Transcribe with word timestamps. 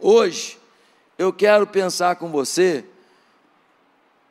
Hoje, 0.00 0.56
eu 1.18 1.32
quero 1.32 1.66
pensar 1.66 2.14
com 2.16 2.30
você 2.30 2.84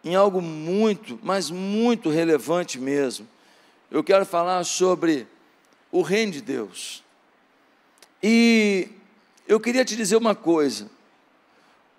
em 0.02 0.16
algo 0.16 0.42
muito, 0.42 1.20
mas 1.22 1.50
muito 1.50 2.10
relevante 2.10 2.80
mesmo. 2.80 3.28
Eu 3.92 4.02
quero 4.02 4.26
falar 4.26 4.64
sobre 4.64 5.28
o 5.92 6.02
reino 6.02 6.32
de 6.32 6.42
Deus. 6.42 7.04
E 8.24 8.88
eu 9.46 9.60
queria 9.60 9.84
te 9.84 9.98
dizer 9.98 10.16
uma 10.16 10.34
coisa: 10.34 10.90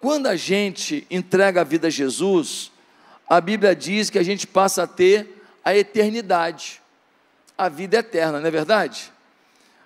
quando 0.00 0.28
a 0.28 0.36
gente 0.36 1.06
entrega 1.10 1.60
a 1.60 1.64
vida 1.64 1.88
a 1.88 1.90
Jesus, 1.90 2.72
a 3.28 3.42
Bíblia 3.42 3.76
diz 3.76 4.08
que 4.08 4.18
a 4.18 4.22
gente 4.22 4.46
passa 4.46 4.84
a 4.84 4.86
ter 4.86 5.44
a 5.62 5.76
eternidade, 5.76 6.80
a 7.56 7.68
vida 7.68 7.98
eterna, 7.98 8.40
não 8.40 8.46
é 8.46 8.50
verdade? 8.50 9.12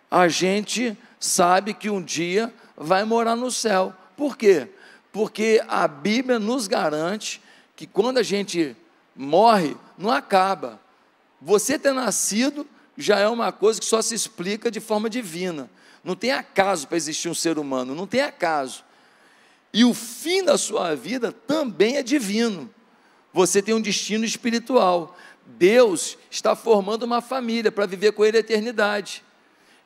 A 0.09 0.29
gente 0.29 0.97
sabe 1.19 1.75
que 1.75 1.91
um 1.91 2.01
dia 2.01 2.53
vai 2.77 3.05
morar 3.05 3.37
no 3.37 3.51
céu. 3.51 3.95
Por 4.17 4.37
quê? 4.37 4.69
Porque 5.13 5.63
a 5.69 5.87
Bíblia 5.87 6.39
nos 6.39 6.67
garante 6.67 7.43
que 7.77 7.87
quando 7.87 8.19
a 8.19 8.23
gente 8.23 8.77
morre, 9.15 9.77
não 9.99 10.11
acaba. 10.11 10.81
Você 11.41 11.79
ter 11.79 11.93
nascido 11.93 12.67
já 12.97 13.19
é 13.19 13.29
uma 13.29 13.53
coisa 13.53 13.81
que 13.81 13.87
só 13.87 14.01
se 14.01 14.15
explica 14.15 14.71
de 14.71 14.81
forma 14.81 15.09
divina. 15.11 15.71
Não 16.05 16.15
tem 16.15 16.33
acaso 16.33 16.89
para 16.89 16.97
existir 16.97 17.29
um 17.29 17.35
ser 17.35 17.59
humano, 17.59 17.95
não 17.95 18.07
tem 18.07 18.21
acaso. 18.21 18.85
E 19.73 19.85
o 19.85 19.95
fim 19.95 20.43
da 20.43 20.59
sua 20.59 20.95
vida 20.95 21.33
também 21.33 21.97
é 21.97 22.03
divino. 22.03 22.73
Você 23.33 23.63
tem 23.63 23.75
um 23.75 23.81
destino 23.81 24.25
espiritual. 24.25 25.17
Deus 25.47 26.19
está 26.31 26.55
formando 26.55 27.05
uma 27.05 27.21
família 27.21 27.73
para 27.73 27.87
viver 27.87 28.13
com 28.13 28.25
Ele 28.25 28.37
a 28.37 28.41
eternidade. 28.41 29.25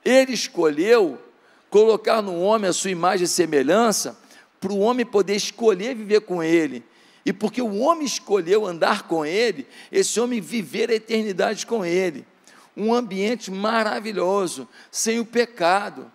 Ele 0.05 0.33
escolheu 0.33 1.21
colocar 1.71 2.23
no 2.23 2.41
homem 2.41 2.69
a 2.69 2.73
sua 2.73 2.91
imagem 2.91 3.25
e 3.25 3.29
semelhança, 3.29 4.19
para 4.61 4.73
o 4.73 4.79
homem 4.79 5.05
poder 5.05 5.37
escolher 5.37 5.95
viver 5.95 6.23
com 6.23 6.43
Ele. 6.43 6.85
E 7.25 7.33
porque 7.33 7.61
o 7.61 7.79
homem 7.79 8.07
escolheu 8.07 8.65
andar 8.65 9.03
com 9.09 9.25
Ele, 9.25 9.67
esse 9.91 10.19
homem 10.21 10.41
viver 10.41 10.91
a 10.91 10.95
eternidade 10.95 11.67
com 11.67 11.85
Ele. 11.85 12.27
Um 12.77 12.95
ambiente 12.95 13.51
maravilhoso, 13.51 14.69
sem 14.91 15.19
o 15.19 15.25
pecado, 15.25 16.11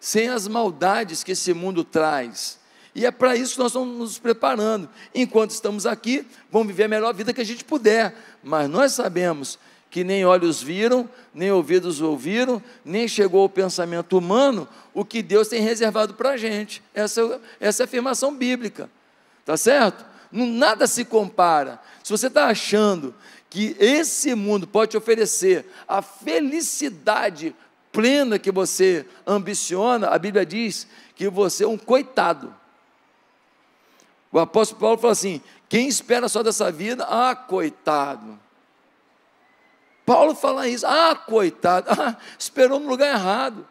sem 0.00 0.28
as 0.28 0.48
maldades 0.48 1.22
que 1.22 1.32
esse 1.32 1.52
mundo 1.52 1.84
traz. 1.84 2.58
E 2.94 3.04
é 3.04 3.10
para 3.10 3.36
isso 3.36 3.52
que 3.54 3.58
nós 3.58 3.72
estamos 3.72 3.98
nos 3.98 4.18
preparando. 4.18 4.88
Enquanto 5.14 5.50
estamos 5.50 5.84
aqui, 5.84 6.26
vamos 6.50 6.68
viver 6.68 6.84
a 6.84 6.88
melhor 6.88 7.12
vida 7.12 7.32
que 7.34 7.42
a 7.42 7.44
gente 7.44 7.62
puder. 7.62 8.16
Mas 8.42 8.70
nós 8.70 8.92
sabemos 8.92 9.58
que 9.90 10.04
nem 10.04 10.24
olhos 10.24 10.62
viram, 10.62 11.08
nem 11.32 11.50
ouvidos 11.50 12.00
ouviram, 12.00 12.62
nem 12.84 13.06
chegou 13.06 13.42
ao 13.42 13.48
pensamento 13.48 14.18
humano 14.18 14.68
o 14.92 15.04
que 15.04 15.22
Deus 15.22 15.48
tem 15.48 15.62
reservado 15.62 16.14
para 16.14 16.30
a 16.30 16.36
gente. 16.36 16.82
Essa, 16.94 17.40
essa 17.60 17.82
é 17.82 17.84
a 17.84 17.86
afirmação 17.86 18.34
bíblica. 18.34 18.90
Tá 19.44 19.56
certo? 19.56 20.04
Nada 20.30 20.86
se 20.86 21.04
compara. 21.04 21.80
Se 22.02 22.10
você 22.10 22.26
está 22.26 22.46
achando 22.46 23.14
que 23.48 23.76
esse 23.78 24.34
mundo 24.34 24.66
pode 24.66 24.90
te 24.90 24.96
oferecer 24.96 25.64
a 25.86 26.02
felicidade 26.02 27.54
plena 27.92 28.38
que 28.38 28.50
você 28.50 29.06
ambiciona, 29.26 30.08
a 30.08 30.18
Bíblia 30.18 30.44
diz 30.44 30.86
que 31.14 31.30
você 31.30 31.64
é 31.64 31.68
um 31.68 31.78
coitado. 31.78 32.54
O 34.30 34.38
apóstolo 34.38 34.80
Paulo 34.80 34.98
fala 34.98 35.12
assim: 35.12 35.40
quem 35.68 35.88
espera 35.88 36.28
só 36.28 36.42
dessa 36.42 36.70
vida, 36.70 37.06
ah, 37.08 37.34
coitado. 37.34 38.38
Paulo 40.06 40.36
fala 40.36 40.68
isso, 40.68 40.86
ah, 40.86 41.16
coitado, 41.16 41.88
ah, 42.00 42.16
esperou 42.38 42.78
no 42.78 42.88
lugar 42.88 43.12
errado. 43.12 43.66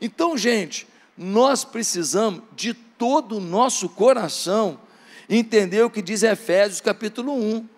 Então, 0.00 0.38
gente, 0.38 0.86
nós 1.18 1.64
precisamos 1.64 2.42
de 2.54 2.72
todo 2.72 3.36
o 3.36 3.40
nosso 3.40 3.88
coração 3.88 4.78
entender 5.28 5.82
o 5.82 5.90
que 5.90 6.00
diz 6.00 6.22
Efésios 6.22 6.80
capítulo 6.80 7.32
1, 7.34 7.68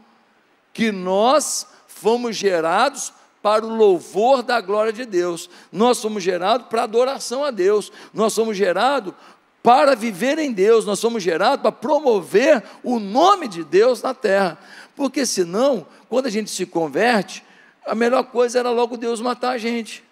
que 0.72 0.92
nós 0.92 1.66
fomos 1.86 2.36
gerados 2.36 3.12
para 3.42 3.64
o 3.64 3.74
louvor 3.74 4.42
da 4.42 4.60
glória 4.60 4.92
de 4.92 5.06
Deus. 5.06 5.48
Nós 5.72 5.98
somos 5.98 6.22
gerados 6.22 6.66
para 6.68 6.82
adoração 6.82 7.42
a 7.42 7.50
Deus. 7.50 7.90
Nós 8.12 8.32
somos 8.32 8.56
gerados 8.56 9.14
para 9.62 9.94
viver 9.96 10.38
em 10.38 10.52
Deus, 10.52 10.84
nós 10.84 10.98
somos 10.98 11.22
gerados 11.22 11.62
para 11.62 11.72
promover 11.72 12.62
o 12.82 12.98
nome 12.98 13.48
de 13.48 13.64
Deus 13.64 14.02
na 14.02 14.14
terra. 14.14 14.58
Porque 14.94 15.26
senão, 15.26 15.86
quando 16.08 16.26
a 16.26 16.30
gente 16.30 16.50
se 16.50 16.64
converte, 16.64 17.44
a 17.88 17.94
melhor 17.94 18.22
coisa 18.24 18.58
era 18.58 18.70
logo 18.70 18.96
Deus 18.96 19.20
matar 19.20 19.50
a 19.50 19.58
gente. 19.58 20.04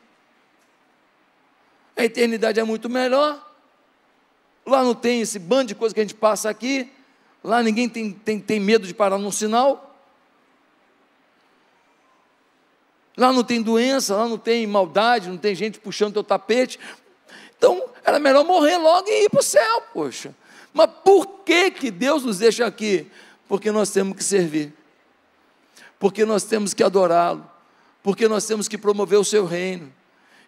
A 1.94 2.04
eternidade 2.04 2.58
é 2.58 2.64
muito 2.64 2.88
melhor. 2.88 3.40
Lá 4.64 4.82
não 4.82 4.94
tem 4.94 5.20
esse 5.20 5.38
bando 5.38 5.68
de 5.68 5.74
coisa 5.74 5.94
que 5.94 6.00
a 6.00 6.04
gente 6.04 6.14
passa 6.14 6.48
aqui. 6.48 6.90
Lá 7.44 7.62
ninguém 7.62 7.88
tem, 7.88 8.12
tem, 8.12 8.40
tem 8.40 8.58
medo 8.58 8.86
de 8.86 8.94
parar 8.94 9.18
num 9.18 9.30
sinal. 9.30 9.94
Lá 13.16 13.32
não 13.32 13.44
tem 13.44 13.62
doença, 13.62 14.16
lá 14.16 14.26
não 14.26 14.36
tem 14.36 14.66
maldade, 14.66 15.28
não 15.28 15.38
tem 15.38 15.54
gente 15.54 15.78
puxando 15.78 16.14
teu 16.14 16.24
tapete. 16.24 16.78
Então, 17.56 17.82
era 18.04 18.18
melhor 18.18 18.44
morrer 18.44 18.76
logo 18.76 19.08
e 19.08 19.24
ir 19.24 19.30
para 19.30 19.40
o 19.40 19.42
céu, 19.42 19.82
poxa. 19.92 20.34
Mas 20.72 20.90
por 21.02 21.26
que, 21.44 21.70
que 21.70 21.90
Deus 21.90 22.24
nos 22.24 22.38
deixa 22.38 22.66
aqui? 22.66 23.10
Porque 23.48 23.70
nós 23.70 23.90
temos 23.90 24.16
que 24.16 24.24
servir, 24.24 24.74
porque 25.98 26.24
nós 26.24 26.42
temos 26.44 26.74
que 26.74 26.82
adorá-lo, 26.82 27.48
porque 28.06 28.28
nós 28.28 28.46
temos 28.46 28.68
que 28.68 28.78
promover 28.78 29.18
o 29.18 29.24
seu 29.24 29.44
reino. 29.44 29.92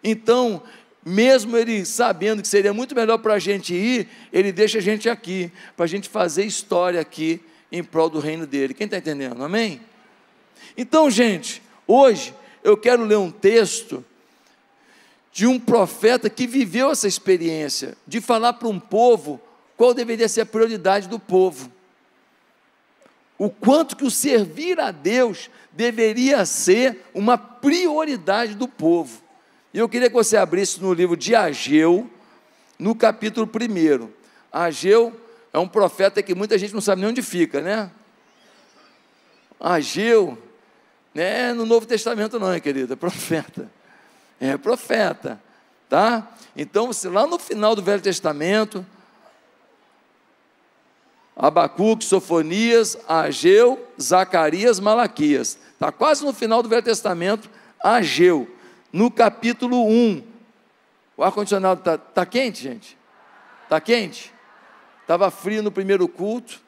Então, 0.01 0.63
mesmo 1.05 1.57
ele 1.57 1.83
sabendo 1.83 2.41
que 2.41 2.47
seria 2.47 2.73
muito 2.73 2.95
melhor 2.95 3.17
para 3.17 3.33
a 3.33 3.39
gente 3.39 3.73
ir, 3.73 4.07
ele 4.31 4.53
deixa 4.53 4.77
a 4.77 4.81
gente 4.81 5.09
aqui, 5.09 5.51
para 5.75 5.83
a 5.83 5.87
gente 5.87 6.07
fazer 6.07 6.45
história 6.45 7.01
aqui 7.01 7.41
em 7.69 7.83
prol 7.83 8.09
do 8.09 8.17
reino 8.17 8.47
dele. 8.47 8.73
Quem 8.73 8.85
está 8.85 8.97
entendendo? 8.97 9.43
Amém? 9.43 9.81
Então, 10.77 11.11
gente, 11.11 11.61
hoje 11.85 12.33
eu 12.63 12.77
quero 12.77 13.03
ler 13.03 13.17
um 13.17 13.29
texto 13.29 14.05
de 15.29 15.45
um 15.45 15.59
profeta 15.59 16.29
que 16.29 16.47
viveu 16.47 16.89
essa 16.89 17.09
experiência, 17.09 17.97
de 18.07 18.21
falar 18.21 18.53
para 18.53 18.69
um 18.69 18.79
povo 18.79 19.37
qual 19.75 19.93
deveria 19.93 20.29
ser 20.29 20.39
a 20.39 20.45
prioridade 20.45 21.09
do 21.09 21.19
povo. 21.19 21.69
O 23.39 23.49
quanto 23.49 23.95
que 23.95 24.03
o 24.03 24.11
servir 24.11 24.79
a 24.79 24.91
Deus 24.91 25.49
deveria 25.71 26.45
ser 26.45 27.03
uma 27.13 27.37
prioridade 27.37 28.53
do 28.53 28.67
povo. 28.67 29.23
E 29.73 29.79
eu 29.79 29.89
queria 29.89 30.09
que 30.09 30.13
você 30.13 30.37
abrisse 30.37 30.79
no 30.79 30.93
livro 30.93 31.17
de 31.17 31.33
Ageu, 31.33 32.07
no 32.77 32.93
capítulo 32.93 33.49
1. 33.49 34.09
Ageu 34.51 35.19
é 35.51 35.57
um 35.57 35.67
profeta 35.67 36.21
que 36.21 36.35
muita 36.35 36.57
gente 36.57 36.73
não 36.73 36.81
sabe 36.81 37.01
nem 37.01 37.09
onde 37.09 37.23
fica, 37.23 37.61
né? 37.61 37.89
Ageu, 39.59 40.37
né? 41.15 41.53
No 41.53 41.65
Novo 41.65 41.87
Testamento 41.87 42.39
não, 42.39 42.59
querida, 42.59 42.93
é 42.93 42.95
profeta 42.95 43.71
é 44.39 44.57
profeta, 44.57 45.41
tá? 45.89 46.27
Então, 46.55 46.89
lá 47.05 47.27
no 47.27 47.37
final 47.37 47.75
do 47.75 47.81
Velho 47.81 48.01
Testamento, 48.01 48.85
Abacuque, 51.41 52.03
Sofonias, 52.03 52.97
Ageu, 53.07 53.87
Zacarias, 53.99 54.77
Malaquias. 54.77 55.57
Está 55.71 55.89
quase 55.89 56.25
no 56.25 56.33
final 56.33 56.61
do 56.61 56.67
Velho 56.67 56.83
Testamento, 56.83 57.49
Ageu, 57.81 58.53
no 58.91 59.09
capítulo 59.09 59.87
1. 59.87 60.21
O 61.15 61.23
ar-condicionado 61.23 61.79
está 61.79 61.97
tá 61.97 62.25
quente, 62.25 62.61
gente? 62.61 62.97
Está 63.63 63.79
quente? 63.79 64.33
Estava 65.01 65.31
frio 65.31 65.63
no 65.63 65.71
primeiro 65.71 66.09
culto, 66.09 66.59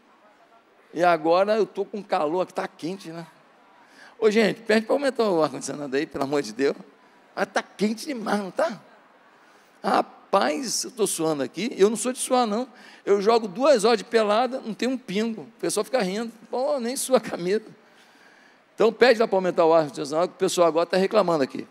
e 0.93 1.03
agora 1.03 1.57
eu 1.57 1.63
estou 1.63 1.85
com 1.85 2.01
calor, 2.01 2.41
aqui 2.41 2.53
está 2.53 2.65
quente, 2.65 3.11
né? 3.11 3.27
Ô, 4.17 4.31
gente, 4.31 4.61
pede 4.61 4.85
para 4.85 4.95
aumentar 4.95 5.23
o 5.23 5.43
ar-condicionado 5.43 5.93
aí, 5.97 6.05
pelo 6.05 6.23
amor 6.23 6.41
de 6.41 6.53
Deus. 6.53 6.77
Mas 7.35 7.47
está 7.47 7.61
quente 7.61 8.05
demais, 8.05 8.39
não 8.39 8.49
está? 8.49 8.79
Rapaz, 9.83 10.20
eu 10.31 10.89
estou 10.89 11.05
suando 11.05 11.43
aqui. 11.43 11.73
Eu 11.77 11.89
não 11.89 11.97
sou 11.97 12.13
de 12.13 12.19
suar, 12.19 12.47
não. 12.47 12.67
Eu 13.05 13.21
jogo 13.21 13.47
duas 13.47 13.83
horas 13.83 13.97
de 13.97 14.03
pelada, 14.03 14.61
não 14.65 14.73
tem 14.73 14.87
um 14.87 14.97
pingo. 14.97 15.41
O 15.41 15.59
pessoal 15.59 15.83
fica 15.83 16.01
rindo. 16.01 16.31
Pô, 16.49 16.79
nem 16.79 16.95
sua 16.95 17.19
camisa. 17.21 17.63
Então 18.73 18.93
pede 18.93 19.19
lá 19.19 19.27
para 19.27 19.37
aumentar 19.37 19.65
o 19.65 19.73
ar, 19.73 19.91
que 19.91 20.01
o 20.01 20.27
pessoal 20.29 20.67
agora 20.67 20.85
está 20.85 20.97
reclamando 20.97 21.43
aqui. 21.43 21.67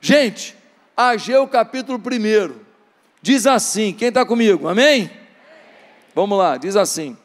Gente, 0.00 0.54
Ageu 0.96 1.46
capítulo 1.48 1.98
1. 1.98 2.54
Diz 3.20 3.46
assim, 3.46 3.92
quem 3.92 4.08
está 4.08 4.24
comigo? 4.24 4.68
Amém? 4.68 5.10
Vamos 6.14 6.38
lá, 6.38 6.56
diz 6.56 6.76
assim. 6.76 7.16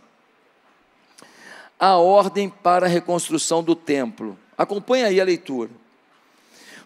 A 1.80 1.96
ordem 1.96 2.50
para 2.50 2.86
a 2.86 2.90
reconstrução 2.90 3.64
do 3.64 3.76
templo. 3.76 4.38
Acompanha 4.58 5.08
aí 5.08 5.22
a 5.22 5.24
leitura. 5.24 5.70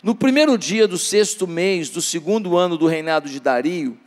No 0.06 0.14
primeiro 0.14 0.56
dia 0.56 0.88
do 0.88 1.00
sexto 1.00 1.48
mês 1.48 1.90
do 1.90 2.00
segundo 2.00 2.56
ano 2.56 2.78
do 2.78 2.86
reinado 2.86 3.28
de 3.28 3.40
Dario, 3.40 3.98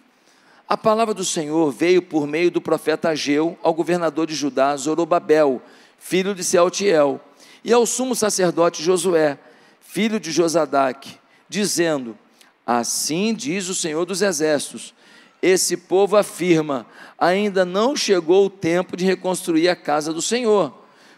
a 0.69 0.77
palavra 0.77 1.13
do 1.13 1.25
Senhor 1.25 1.73
veio 1.73 2.01
por 2.01 2.25
meio 2.25 2.53
do 2.53 2.61
profeta 2.61 3.09
Ageu 3.09 3.59
ao 3.65 3.75
governador 3.75 4.25
de 4.25 4.33
Judá, 4.33 4.77
Zorobabel, 4.77 5.61
filho 5.99 6.37
de 6.37 6.45
Sealtiel, 6.45 7.21
e 7.65 7.73
ao 7.73 7.85
sumo 7.85 8.15
sacerdote 8.15 8.81
Josué, 8.81 9.41
filho 9.81 10.21
de 10.21 10.31
Josadaque, 10.31 11.17
dizendo: 11.49 12.17
Assim 12.65 13.35
diz 13.35 13.69
o 13.69 13.75
Senhor 13.75 14.05
dos 14.05 14.23
Exércitos: 14.23 14.95
esse 15.43 15.77
povo 15.77 16.17
afirma: 16.17 16.87
ainda 17.19 17.65
não 17.65 17.97
chegou 17.97 18.47
o 18.47 18.51
tempo 18.51 18.97
de 18.97 19.05
reconstruir 19.05 19.69
a 19.69 19.75
casa 19.75 20.13
do 20.13 20.23
Senhor. 20.23 20.73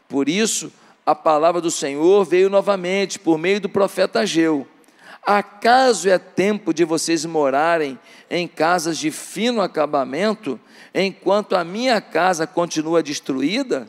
Por 0.08 0.26
isso, 0.26 0.72
a 1.04 1.14
palavra 1.14 1.60
do 1.60 1.70
Senhor 1.70 2.24
veio 2.24 2.50
novamente 2.50 3.18
por 3.18 3.38
meio 3.38 3.60
do 3.60 3.68
profeta 3.68 4.20
Ageu. 4.20 4.66
Acaso 5.22 6.08
é 6.08 6.18
tempo 6.18 6.72
de 6.72 6.84
vocês 6.84 7.24
morarem 7.24 7.98
em 8.30 8.48
casas 8.48 8.96
de 8.98 9.10
fino 9.10 9.60
acabamento, 9.60 10.58
enquanto 10.94 11.54
a 11.54 11.64
minha 11.64 12.00
casa 12.00 12.46
continua 12.46 13.02
destruída? 13.02 13.88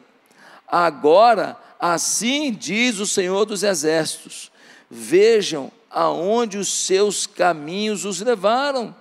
Agora, 0.68 1.58
assim 1.80 2.52
diz 2.52 3.00
o 3.00 3.08
Senhor 3.08 3.46
dos 3.46 3.64
Exércitos: 3.64 4.52
vejam 4.90 5.72
aonde 5.90 6.58
os 6.58 6.68
seus 6.68 7.26
caminhos 7.28 8.06
os 8.06 8.22
levaram. 8.22 8.96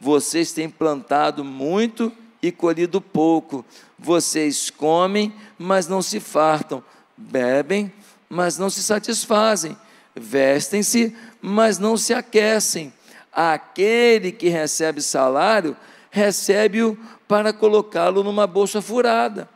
Vocês 0.00 0.52
têm 0.52 0.68
plantado 0.70 1.44
muito 1.44 2.12
e 2.42 2.52
colhido 2.52 3.00
pouco. 3.00 3.64
Vocês 3.98 4.70
comem, 4.70 5.32
mas 5.58 5.88
não 5.88 6.00
se 6.00 6.20
fartam. 6.20 6.82
Bebem, 7.18 7.92
mas 8.28 8.56
não 8.56 8.70
se 8.70 8.82
satisfazem. 8.82 9.76
Vestem-se, 10.14 11.14
mas 11.42 11.78
não 11.78 11.96
se 11.96 12.14
aquecem. 12.14 12.92
Aquele 13.32 14.32
que 14.32 14.48
recebe 14.48 15.02
salário, 15.02 15.76
recebe-o 16.10 16.96
para 17.26 17.52
colocá-lo 17.52 18.22
numa 18.22 18.46
bolsa 18.46 18.80
furada. 18.80 19.48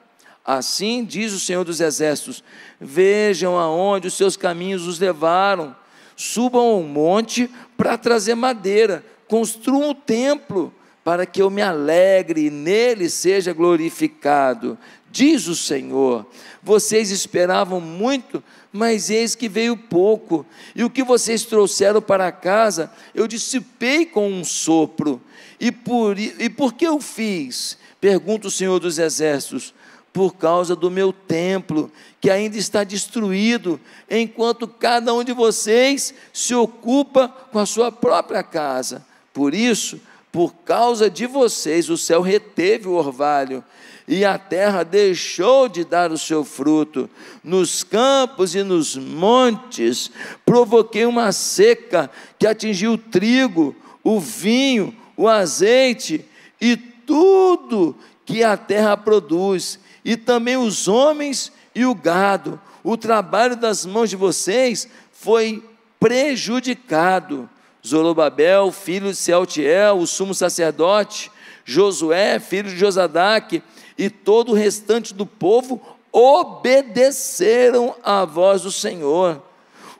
Assim 0.45 1.05
diz 1.05 1.33
o 1.33 1.41
Senhor 1.41 1.65
dos 1.65 1.81
Exércitos: 1.81 2.43
Vejam 2.81 3.57
aonde 3.57 4.09
os 4.09 4.15
seus 4.15 4.37
caminhos 4.37 4.87
os 4.87 4.99
levaram. 4.99 5.75
Subam 6.17 6.61
ao 6.61 6.83
monte 6.83 7.49
para 7.77 7.97
trazer 7.97 8.35
madeira, 8.35 9.05
construam 9.29 9.91
um 9.91 9.95
templo 9.95 10.73
para 11.05 11.27
que 11.27 11.43
eu 11.43 11.51
me 11.51 11.63
alegre 11.63 12.47
e 12.47 12.51
nele 12.51 13.09
seja 13.09 13.53
glorificado. 13.53 14.79
Diz 15.13 15.47
o 15.47 15.55
Senhor: 15.55 16.27
Vocês 16.63 17.11
esperavam 17.11 17.79
muito, 17.81 18.43
mas 18.73 19.11
eis 19.11 19.35
que 19.35 19.47
veio 19.47 19.77
pouco, 19.77 20.47
e 20.75 20.83
o 20.83 20.89
que 20.89 21.05
vocês 21.05 21.45
trouxeram 21.45 22.01
para 22.01 22.33
casa 22.33 22.91
eu 23.15 23.29
dissipei 23.29 24.07
com 24.07 24.27
um 24.33 24.43
sopro. 24.43 25.21
E 25.61 25.71
por, 25.71 26.19
e 26.19 26.49
por 26.49 26.73
que 26.73 26.87
eu 26.87 26.99
fiz? 26.99 27.77
Pergunta 28.01 28.49
o 28.49 28.51
Senhor 28.51 28.81
dos 28.81 28.99
Exércitos 28.99 29.75
por 30.15 30.35
causa 30.35 30.75
do 30.75 30.91
meu 30.91 31.13
templo, 31.13 31.93
que 32.21 32.31
ainda 32.31 32.57
está 32.57 32.83
destruído, 32.83 33.81
enquanto 34.11 34.67
cada 34.67 35.13
um 35.15 35.23
de 35.23 35.33
vocês 35.33 36.15
se 36.33 36.55
ocupa 36.55 37.29
com 37.29 37.59
a 37.59 37.67
sua 37.67 37.93
própria 37.93 38.43
casa. 38.43 39.07
Por 39.33 39.55
isso, 39.55 40.01
por 40.33 40.55
causa 40.65 41.11
de 41.11 41.27
vocês, 41.27 41.91
o 41.91 41.99
céu 41.99 42.23
reteve 42.23 42.89
o 42.89 42.95
orvalho 42.95 43.63
e 44.09 44.25
a 44.25 44.39
terra 44.39 44.83
deixou 44.83 45.69
de 45.69 45.85
dar 45.85 46.11
o 46.11 46.17
seu 46.17 46.43
fruto. 46.43 47.09
Nos 47.45 47.85
campos 47.85 48.55
e 48.55 48.63
nos 48.63 48.97
montes 48.97 50.11
provoquei 50.45 51.05
uma 51.05 51.33
seca 51.33 52.11
que 52.39 52.47
atingiu 52.47 52.95
o 52.95 52.99
trigo, 52.99 53.77
o 54.03 54.19
vinho, 54.19 54.97
o 55.17 55.29
azeite 55.29 56.25
e 56.59 56.77
tudo 56.77 57.95
que 58.25 58.43
a 58.43 58.57
terra 58.57 58.97
produz, 58.97 59.79
e 60.05 60.17
também 60.17 60.57
os 60.57 60.89
homens 60.89 61.53
e 61.75 61.85
o 61.85 61.95
gado. 61.95 62.59
O 62.83 62.97
trabalho 62.97 63.55
das 63.55 63.85
mãos 63.85 64.09
de 64.09 64.17
vocês 64.17 64.89
foi 65.13 65.63
prejudicado. 66.01 67.49
Zorobabel, 67.87 68.71
filho 68.71 69.11
de 69.11 69.17
Sealtiel, 69.17 69.99
o 69.99 70.07
sumo 70.07 70.35
sacerdote, 70.35 71.31
Josué, 71.65 72.39
filho 72.39 72.71
de 72.71 72.77
Josadaque, 72.77 73.63
e 73.99 74.09
todo 74.09 74.53
o 74.53 74.55
restante 74.55 75.13
do 75.13 75.27
povo 75.27 75.81
obedeceram 76.13 77.95
à 78.03 78.25
voz 78.25 78.63
do 78.63 78.71
Senhor, 78.71 79.43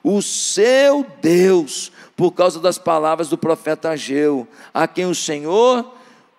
o 0.03 0.21
seu 0.21 1.05
Deus, 1.21 1.91
por 2.15 2.31
causa 2.31 2.59
das 2.59 2.77
palavras 2.77 3.29
do 3.29 3.37
profeta 3.37 3.89
Ageu, 3.89 4.47
a 4.73 4.87
quem 4.87 5.05
o 5.05 5.15
Senhor, 5.15 5.91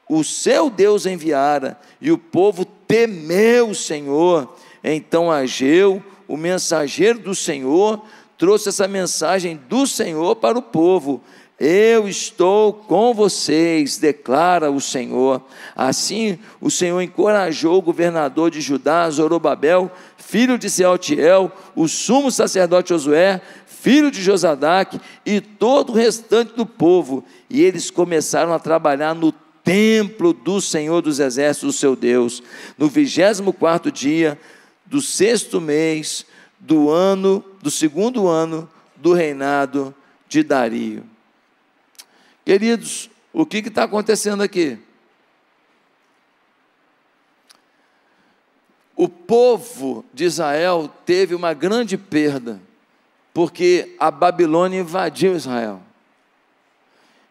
o 0.09 0.23
seu 0.23 0.71
Deus 0.71 1.07
enviara, 1.07 1.79
e 2.01 2.13
o 2.13 2.19
povo 2.19 2.65
temeu 2.65 3.71
o 3.71 3.75
Senhor. 3.75 4.55
Então 4.83 5.31
Ageu, 5.31 6.03
o 6.29 6.37
mensageiro 6.37 7.19
do 7.19 7.35
Senhor, 7.35 8.03
trouxe 8.37 8.69
essa 8.69 8.87
mensagem 8.87 9.61
do 9.69 9.87
Senhor 9.87 10.37
para 10.37 10.59
o 10.59 10.63
povo. 10.63 11.23
Eu 11.59 12.09
estou 12.09 12.73
com 12.73 13.15
vocês, 13.15 13.97
declara 13.97 14.73
o 14.73 14.81
Senhor. 14.81 15.41
Assim, 15.77 16.39
o 16.61 16.69
Senhor 16.69 17.01
encorajou 17.01 17.79
o 17.79 17.83
governador 17.83 18.51
de 18.51 18.61
Judá, 18.61 19.09
Zorobabel, 19.09 19.91
filho 20.17 20.59
de 20.59 20.69
Sealtiel, 20.69 21.53
o 21.77 21.87
sumo 21.87 22.31
sacerdote 22.31 22.89
Josué, 22.89 23.41
filho 23.67 24.11
de 24.11 24.21
Josadaque, 24.21 25.01
e 25.25 25.41
todo 25.41 25.91
o 25.91 25.97
restante 25.97 26.55
do 26.55 26.67
povo. 26.67 27.25
E 27.49 27.63
eles 27.63 27.89
começaram 27.89 28.53
a 28.53 28.59
trabalhar 28.59 29.15
no 29.15 29.31
templo 29.63 30.33
do 30.33 30.61
Senhor 30.61 31.01
dos 31.03 31.21
Exércitos, 31.21 31.77
seu 31.77 31.95
Deus, 31.95 32.43
no 32.77 32.89
vigésimo 32.89 33.53
quarto 33.53 33.93
dia 33.93 34.39
do 34.85 35.01
sexto 35.01 35.61
mês 35.61 36.27
do 36.59 36.91
ano, 36.91 37.45
do 37.63 37.71
segundo 37.71 38.27
ano 38.27 38.69
do 38.97 39.13
reinado 39.13 39.95
de 40.29 40.43
Dario. 40.43 41.14
Queridos, 42.45 43.09
o 43.33 43.47
que 43.47 43.59
está 43.59 43.85
acontecendo 43.85 44.43
aqui? 44.43 44.79
O 48.95 49.09
povo 49.09 50.05
de 50.13 50.25
Israel 50.25 50.93
teve 51.07 51.35
uma 51.35 51.55
grande 51.55 51.97
perda, 51.97 52.61
porque 53.33 53.97
a 53.99 54.11
Babilônia 54.11 54.81
invadiu 54.81 55.35
Israel. 55.35 55.83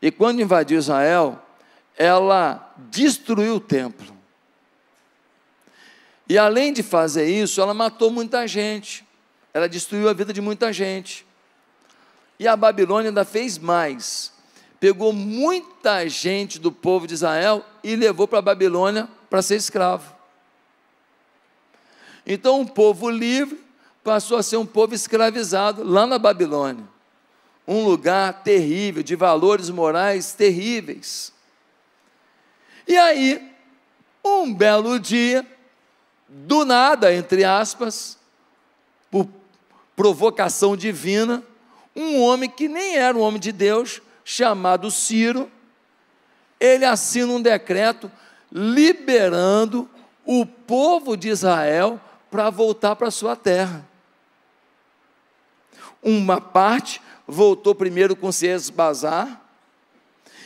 E 0.02 0.12
quando 0.12 0.42
invadiu 0.42 0.78
Israel, 0.78 1.42
ela 1.96 2.74
destruiu 2.90 3.56
o 3.56 3.60
templo. 3.60 4.14
E 6.28 6.38
além 6.38 6.74
de 6.74 6.82
fazer 6.82 7.30
isso, 7.30 7.62
ela 7.62 7.74
matou 7.74 8.10
muita 8.10 8.48
gente. 8.48 9.06
Ela 9.54 9.70
destruiu 9.70 10.10
a 10.10 10.14
vida 10.14 10.34
de 10.34 10.42
muita 10.42 10.74
gente. 10.74 11.26
E 12.40 12.48
a 12.48 12.58
Babilônia 12.58 13.10
ainda 13.10 13.24
fez 13.24 13.58
mais 13.58 14.33
pegou 14.84 15.14
muita 15.14 16.10
gente 16.10 16.60
do 16.60 16.70
povo 16.70 17.08
de 17.08 17.14
Israel 17.14 17.64
e 17.82 17.96
levou 17.96 18.28
para 18.28 18.40
a 18.40 18.42
Babilônia 18.42 19.08
para 19.30 19.42
ser 19.42 19.56
escravo. 19.56 20.14
Então, 22.28 22.60
um 22.60 22.68
povo 22.68 23.10
livre 23.10 23.64
passou 24.04 24.36
a 24.36 24.44
ser 24.44 24.58
um 24.58 24.66
povo 24.66 24.94
escravizado 24.94 25.86
lá 25.86 26.06
na 26.06 26.20
Babilônia. 26.20 26.84
Um 27.66 27.86
lugar 27.86 28.44
terrível, 28.44 29.02
de 29.02 29.16
valores 29.16 29.70
morais 29.70 30.34
terríveis. 30.34 31.32
E 32.86 32.98
aí, 32.98 33.54
um 34.22 34.54
belo 34.54 35.00
dia, 35.00 35.48
do 36.28 36.66
nada, 36.66 37.16
entre 37.16 37.46
aspas, 37.46 38.20
por 39.10 39.30
provocação 39.96 40.76
divina, 40.76 41.42
um 41.96 42.22
homem 42.22 42.50
que 42.50 42.68
nem 42.68 42.98
era 42.98 43.18
um 43.18 43.22
homem 43.22 43.40
de 43.40 43.54
Deus, 43.54 44.02
chamado 44.24 44.90
Ciro, 44.90 45.52
ele 46.60 46.86
assina 46.86 47.32
um 47.32 47.42
decreto 47.42 48.12
liberando 48.52 49.90
o 50.26 50.46
povo 50.46 51.18
de 51.18 51.30
Israel 51.30 52.00
para 52.32 52.50
voltar 52.50 52.96
para 52.96 53.12
sua 53.12 53.36
terra. 53.36 53.86
Uma 56.02 56.40
parte 56.40 57.02
voltou 57.28 57.74
primeiro 57.74 58.16
com 58.16 58.30
Bazar, 58.74 59.42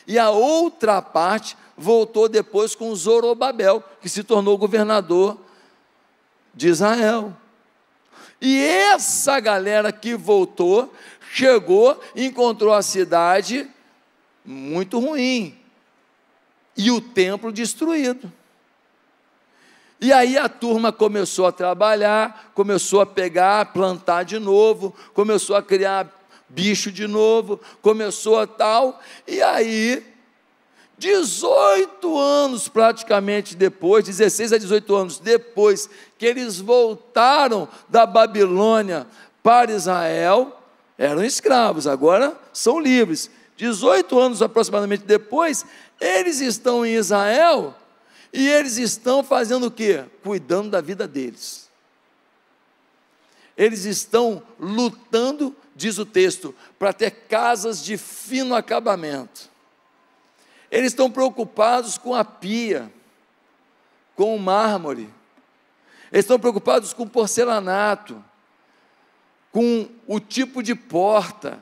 e 0.05 0.17
a 0.17 0.29
outra 0.29 1.01
parte 1.01 1.57
voltou 1.75 2.29
depois 2.29 2.73
com 2.73 2.95
Zorobabel, 2.95 3.83
que 4.01 4.09
se 4.09 4.23
tornou 4.23 4.57
governador 4.57 5.37
de 6.53 6.69
Israel. 6.69 7.35
E 8.39 8.59
essa 8.63 9.39
galera 9.39 9.91
que 9.91 10.15
voltou 10.15 10.93
chegou, 11.37 11.99
encontrou 12.15 12.73
a 12.73 12.81
cidade 12.81 13.69
muito 14.43 14.97
ruim 14.99 15.55
e 16.75 16.89
o 16.89 16.99
templo 16.99 17.51
destruído. 17.51 18.31
E 20.01 20.11
aí 20.11 20.35
a 20.35 20.49
turma 20.49 20.91
começou 20.91 21.45
a 21.45 21.51
trabalhar, 21.51 22.51
começou 22.55 23.01
a 23.01 23.05
pegar, 23.05 23.71
plantar 23.71 24.23
de 24.23 24.39
novo, 24.39 24.95
começou 25.13 25.55
a 25.55 25.61
criar 25.61 26.11
bicho 26.49 26.91
de 26.91 27.05
novo, 27.05 27.59
começou 27.81 28.39
a 28.39 28.47
tal, 28.47 28.99
e 29.27 29.41
aí 29.41 30.03
18 30.97 32.17
anos 32.17 32.67
praticamente 32.67 33.55
depois, 33.55 34.05
16 34.05 34.53
a 34.53 34.57
18 34.57 34.95
anos 34.95 35.19
depois 35.19 35.87
que 36.17 36.25
eles 36.25 36.59
voltaram 36.59 37.67
da 37.89 38.07
Babilônia 38.07 39.05
para 39.43 39.71
Israel, 39.71 40.57
eram 40.97 41.23
escravos, 41.23 41.87
agora 41.87 42.37
são 42.51 42.79
livres. 42.79 43.29
18 43.55 44.19
anos 44.19 44.41
aproximadamente 44.41 45.03
depois, 45.03 45.65
Eles 45.99 46.41
estão 46.41 46.85
em 46.85 46.93
Israel 46.95 47.75
e 48.31 48.47
eles 48.47 48.77
estão 48.77 49.23
fazendo 49.23 49.67
o 49.67 49.71
quê? 49.71 50.05
Cuidando 50.23 50.69
da 50.69 50.81
vida 50.81 51.07
deles. 51.07 51.67
Eles 53.57 53.85
estão 53.85 54.43
lutando, 54.59 55.55
diz 55.75 55.97
o 55.97 56.05
texto, 56.05 56.53
para 56.77 56.93
ter 56.93 57.09
casas 57.27 57.83
de 57.83 57.97
fino 57.97 58.53
acabamento. 58.53 59.49
Eles 60.69 60.91
estão 60.91 61.09
preocupados 61.09 61.97
com 61.97 62.13
a 62.13 62.23
pia, 62.23 62.91
com 64.15 64.35
o 64.35 64.39
mármore. 64.39 65.09
Eles 66.11 66.25
estão 66.25 66.39
preocupados 66.39 66.93
com 66.93 67.07
porcelanato, 67.07 68.23
com 69.57 69.89
o 70.05 70.19
tipo 70.19 70.61
de 70.61 70.75
porta, 70.75 71.57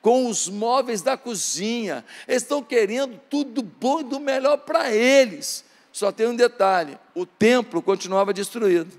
com 0.00 0.26
os 0.26 0.48
móveis 0.48 1.02
da 1.02 1.18
cozinha. 1.18 2.02
Eles 2.26 2.40
estão 2.40 2.62
querendo 2.62 3.20
tudo 3.28 3.62
bom 3.62 4.00
e 4.00 4.04
do 4.04 4.18
melhor 4.18 4.56
para 4.56 4.90
eles. 4.90 5.62
Só 5.92 6.10
tem 6.10 6.26
um 6.28 6.34
detalhe: 6.34 6.96
o 7.14 7.26
templo 7.26 7.82
continuava 7.82 8.32
destruído. 8.32 8.98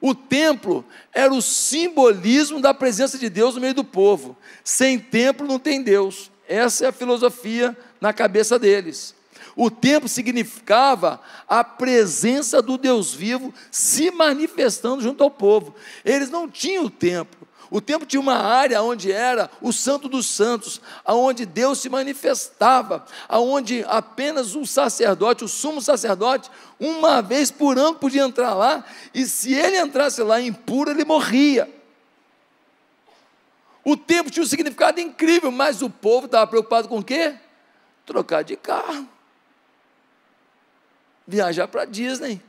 O 0.00 0.14
templo 0.14 0.84
era 1.12 1.34
o 1.34 1.42
simbolismo 1.42 2.60
da 2.60 2.72
presença 2.72 3.18
de 3.18 3.28
Deus 3.28 3.56
no 3.56 3.60
meio 3.60 3.74
do 3.74 3.82
povo. 3.82 4.36
Sem 4.62 5.00
templo 5.00 5.48
não 5.48 5.58
tem 5.58 5.82
Deus. 5.82 6.30
Essa 6.46 6.84
é 6.84 6.88
a 6.90 6.92
filosofia 6.92 7.76
na 8.00 8.12
cabeça 8.12 8.56
deles. 8.56 9.16
O 9.56 9.70
templo 9.70 10.08
significava 10.08 11.20
a 11.48 11.62
presença 11.62 12.60
do 12.60 12.76
Deus 12.76 13.14
vivo 13.14 13.54
se 13.70 14.10
manifestando 14.10 15.02
junto 15.02 15.22
ao 15.22 15.30
povo. 15.30 15.74
Eles 16.04 16.30
não 16.30 16.48
tinham 16.48 16.84
o 16.84 16.90
templo. 16.90 17.46
O 17.70 17.80
templo 17.80 18.06
tinha 18.06 18.20
uma 18.20 18.36
área 18.36 18.82
onde 18.82 19.10
era 19.10 19.50
o 19.60 19.72
Santo 19.72 20.08
dos 20.08 20.26
Santos, 20.26 20.80
aonde 21.04 21.44
Deus 21.46 21.80
se 21.80 21.88
manifestava, 21.88 23.04
aonde 23.28 23.84
apenas 23.88 24.54
um 24.54 24.64
sacerdote, 24.64 25.44
o 25.44 25.48
sumo 25.48 25.80
sacerdote, 25.80 26.50
uma 26.78 27.20
vez 27.20 27.50
por 27.50 27.78
ano 27.78 27.96
podia 27.96 28.22
entrar 28.22 28.54
lá, 28.54 28.84
e 29.12 29.24
se 29.26 29.52
ele 29.54 29.76
entrasse 29.80 30.22
lá 30.22 30.40
impuro, 30.40 30.90
ele 30.90 31.04
morria. 31.04 31.68
O 33.84 33.96
tempo 33.96 34.30
tinha 34.30 34.44
um 34.44 34.48
significado 34.48 35.00
incrível, 35.00 35.50
mas 35.50 35.82
o 35.82 35.90
povo 35.90 36.26
estava 36.26 36.46
preocupado 36.46 36.86
com 36.86 36.98
o 36.98 37.04
quê? 37.04 37.34
Trocar 38.06 38.42
de 38.42 38.56
carro. 38.56 39.08
Viajar 41.26 41.68
para 41.68 41.84
Disney. 41.84 42.40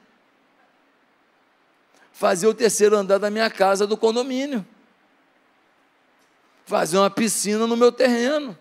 Fazer 2.12 2.48
o 2.48 2.54
terceiro 2.54 2.96
andar 2.96 3.18
da 3.18 3.30
minha 3.30 3.50
casa 3.50 3.86
do 3.86 3.98
condomínio. 3.98 4.66
Fazer 6.66 6.98
uma 6.98 7.10
piscina 7.10 7.68
no 7.68 7.78
meu 7.78 7.92
terreno. 7.92 8.58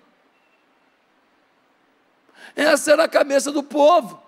Essa 2.57 2.93
era 2.93 3.05
a 3.05 3.09
cabeça 3.09 3.51
do 3.51 3.63
povo. 3.63 4.23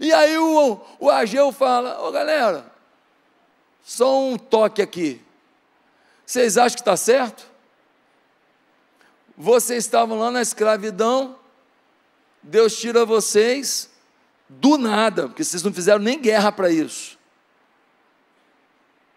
E 0.00 0.12
aí 0.12 0.36
o, 0.38 0.80
o 0.98 1.10
Ageu 1.10 1.52
fala: 1.52 2.00
Ô 2.02 2.10
galera, 2.10 2.70
só 3.82 4.20
um 4.20 4.36
toque 4.36 4.82
aqui. 4.82 5.22
Vocês 6.24 6.56
acham 6.56 6.76
que 6.76 6.80
está 6.80 6.96
certo? 6.96 7.46
Vocês 9.36 9.84
estavam 9.84 10.18
lá 10.18 10.30
na 10.30 10.40
escravidão, 10.40 11.38
Deus 12.42 12.76
tira 12.76 13.04
vocês 13.04 13.90
do 14.60 14.78
nada, 14.78 15.28
porque 15.28 15.44
vocês 15.44 15.62
não 15.62 15.72
fizeram 15.72 15.98
nem 16.00 16.20
guerra 16.20 16.50
para 16.50 16.70
isso. 16.70 17.18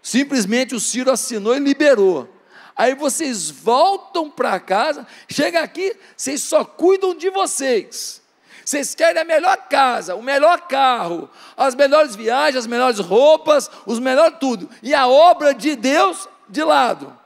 Simplesmente 0.02 0.74
o 0.74 0.80
Ciro 0.80 1.12
assinou 1.12 1.56
e 1.56 1.60
liberou. 1.60 2.34
Aí 2.76 2.94
vocês 2.94 3.50
voltam 3.50 4.30
para 4.30 4.60
casa, 4.60 5.06
chega 5.28 5.62
aqui, 5.62 5.96
vocês 6.16 6.42
só 6.44 6.64
cuidam 6.64 7.16
de 7.16 7.30
vocês. 7.30 8.22
Vocês 8.64 8.94
querem 8.94 9.22
a 9.22 9.26
melhor 9.26 9.58
casa, 9.70 10.14
o 10.16 10.22
melhor 10.22 10.68
carro, 10.68 11.30
as 11.56 11.74
melhores 11.74 12.16
viagens, 12.16 12.58
as 12.58 12.68
melhores 12.68 13.00
roupas, 13.00 13.72
os 13.86 13.98
melhores 13.98 14.38
tudo. 14.40 14.70
E 14.84 14.94
a 14.94 15.08
obra 15.08 15.54
de 15.54 15.76
Deus 15.76 16.28
de 16.50 16.64
lado. 16.64 17.18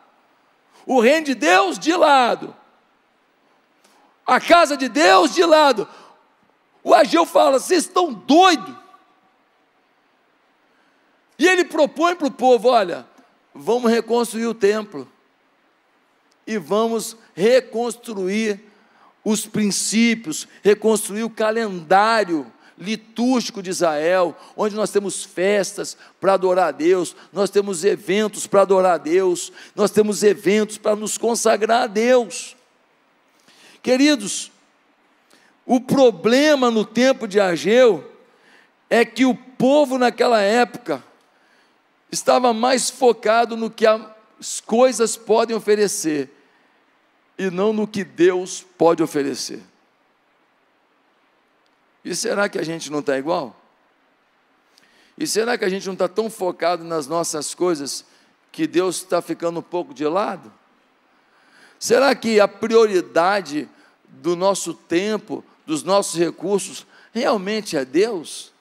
O 0.86 1.00
reino 1.00 1.26
de 1.26 1.36
Deus 1.36 1.80
de 1.80 1.94
lado. 1.96 2.56
A 4.26 4.40
casa 4.40 4.78
de 4.78 4.88
Deus 4.88 5.34
de 5.34 5.44
lado. 5.44 5.88
O 6.84 6.94
Ageu 6.94 7.26
fala: 7.26 7.60
vocês 7.60 7.84
estão 7.86 8.14
doidos. 8.14 8.76
E 11.38 11.48
ele 11.48 11.66
propõe 11.66 12.16
para 12.16 12.28
o 12.28 12.32
povo: 12.32 12.70
olha, 12.70 13.06
vamos 13.54 13.92
reconstruir 13.92 14.48
o 14.48 14.54
templo. 14.54 15.08
E 16.46 16.58
vamos 16.58 17.16
reconstruir 17.36 18.60
os 19.24 19.46
princípios, 19.46 20.48
reconstruir 20.64 21.24
o 21.24 21.30
calendário 21.30 22.52
litúrgico 22.78 23.62
de 23.62 23.70
Israel, 23.70 24.36
onde 24.58 24.76
nós 24.76 24.90
temos 24.90 25.24
festas 25.24 25.96
para 26.20 26.34
adorar 26.34 26.70
a 26.70 26.72
Deus, 26.72 27.16
nós 27.32 27.52
temos 27.52 27.84
eventos 27.86 28.48
para 28.48 28.62
adorar 28.62 28.96
a 28.96 28.98
Deus, 28.98 29.54
nós 29.76 29.92
temos 29.92 30.24
eventos 30.24 30.80
para 30.80 30.96
nos 30.96 31.16
consagrar 31.18 31.84
a 31.84 31.88
Deus. 31.88 32.56
Queridos, 33.84 34.51
o 35.72 35.80
problema 35.80 36.70
no 36.70 36.84
tempo 36.84 37.26
de 37.26 37.40
Ageu 37.40 38.12
é 38.90 39.06
que 39.06 39.24
o 39.24 39.34
povo 39.34 39.98
naquela 39.98 40.42
época 40.42 41.02
estava 42.12 42.54
mais 42.54 42.90
focado 42.90 43.56
no 43.56 43.72
que 43.72 43.88
as 43.88 44.60
coisas 44.60 45.16
podem 45.16 45.56
oferecer 45.56 46.30
e 47.38 47.50
não 47.50 47.72
no 47.72 47.88
que 47.88 48.04
Deus 48.04 48.66
pode 48.78 49.02
oferecer. 49.02 49.62
E 52.04 52.14
será 52.14 52.50
que 52.50 52.60
a 52.60 52.64
gente 52.64 52.92
não 52.92 53.00
está 53.00 53.18
igual? 53.18 53.56
E 55.18 55.26
será 55.26 55.58
que 55.58 55.64
a 55.64 55.70
gente 55.70 55.86
não 55.86 55.94
está 55.94 56.10
tão 56.10 56.30
focado 56.30 56.84
nas 56.84 57.08
nossas 57.08 57.56
coisas 57.56 58.04
que 58.52 58.68
Deus 58.68 58.98
está 58.98 59.22
ficando 59.22 59.62
um 59.62 59.64
pouco 59.64 59.94
de 59.94 60.06
lado? 60.06 60.52
Será 61.80 62.14
que 62.14 62.42
a 62.42 62.48
prioridade 62.48 63.70
do 64.06 64.36
nosso 64.36 64.74
tempo, 64.74 65.42
dos 65.66 65.84
nossos 65.84 66.20
recursos, 66.20 66.86
realmente 67.14 67.78
é 67.78 67.86
Deus? 67.86 68.52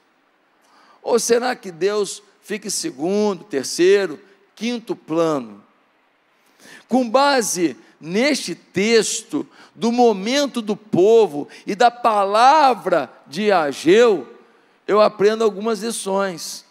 Ou 1.02 1.18
será 1.18 1.56
que 1.56 1.70
Deus 1.70 2.22
fica 2.42 2.66
em 2.66 2.70
segundo, 2.70 3.44
terceiro, 3.44 4.20
quinto 4.54 4.94
plano? 4.94 5.62
Com 6.88 7.08
base 7.08 7.76
neste 8.00 8.54
texto, 8.54 9.46
do 9.74 9.90
momento 9.90 10.60
do 10.60 10.76
povo 10.76 11.48
e 11.66 11.74
da 11.74 11.90
palavra 11.90 13.10
de 13.26 13.50
Ageu, 13.50 14.28
eu 14.86 15.00
aprendo 15.00 15.44
algumas 15.44 15.80
lições 15.80 16.64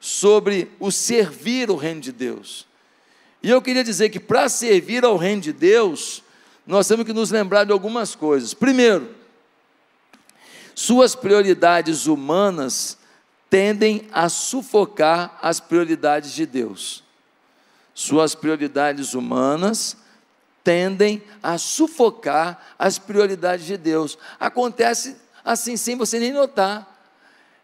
sobre 0.00 0.70
o 0.80 0.90
servir 0.90 1.70
o 1.70 1.76
reino 1.76 2.00
de 2.00 2.12
Deus. 2.12 2.66
E 3.42 3.50
eu 3.50 3.62
queria 3.62 3.84
dizer 3.84 4.08
que 4.08 4.18
para 4.18 4.48
servir 4.48 5.04
ao 5.04 5.16
reino 5.16 5.42
de 5.42 5.52
Deus, 5.52 6.22
nós 6.66 6.88
temos 6.88 7.06
que 7.06 7.12
nos 7.12 7.30
lembrar 7.30 7.64
de 7.64 7.72
algumas 7.72 8.14
coisas. 8.14 8.54
Primeiro, 8.54 9.14
suas 10.78 11.16
prioridades 11.16 12.06
humanas 12.06 12.96
tendem 13.50 14.08
a 14.12 14.28
sufocar 14.28 15.36
as 15.42 15.58
prioridades 15.58 16.30
de 16.30 16.46
Deus. 16.46 17.02
Suas 17.92 18.36
prioridades 18.36 19.12
humanas 19.12 19.96
tendem 20.62 21.20
a 21.42 21.58
sufocar 21.58 22.64
as 22.78 22.96
prioridades 22.96 23.66
de 23.66 23.76
Deus. 23.76 24.16
Acontece 24.38 25.16
assim, 25.44 25.76
sem 25.76 25.96
você 25.96 26.20
nem 26.20 26.32
notar. 26.32 26.97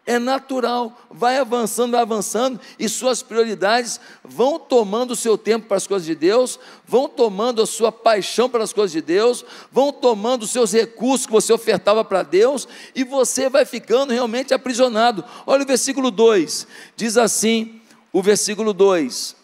É 0.07 0.19
natural, 0.19 0.95
vai 1.09 1.39
avançando, 1.39 1.93
vai 1.93 2.01
avançando, 2.01 2.59
e 2.77 2.87
suas 2.87 3.23
prioridades 3.23 3.99
vão 4.23 4.59
tomando 4.59 5.11
o 5.11 5.15
seu 5.15 5.35
tempo 5.35 5.67
para 5.67 5.77
as 5.77 5.87
coisas 5.87 6.05
de 6.05 6.13
Deus, 6.13 6.59
vão 6.85 7.09
tomando 7.09 7.59
a 7.59 7.65
sua 7.65 7.91
paixão 7.91 8.47
pelas 8.47 8.71
coisas 8.71 8.91
de 8.91 9.01
Deus, 9.01 9.43
vão 9.71 9.91
tomando 9.91 10.43
os 10.43 10.51
seus 10.51 10.71
recursos 10.71 11.25
que 11.25 11.31
você 11.31 11.51
ofertava 11.51 12.03
para 12.03 12.21
Deus, 12.21 12.67
e 12.93 13.03
você 13.03 13.49
vai 13.49 13.65
ficando 13.65 14.13
realmente 14.13 14.53
aprisionado. 14.53 15.25
Olha 15.43 15.63
o 15.63 15.67
versículo 15.67 16.11
2: 16.11 16.67
diz 16.95 17.17
assim: 17.17 17.81
o 18.13 18.21
versículo 18.21 18.73
2: 18.73 19.35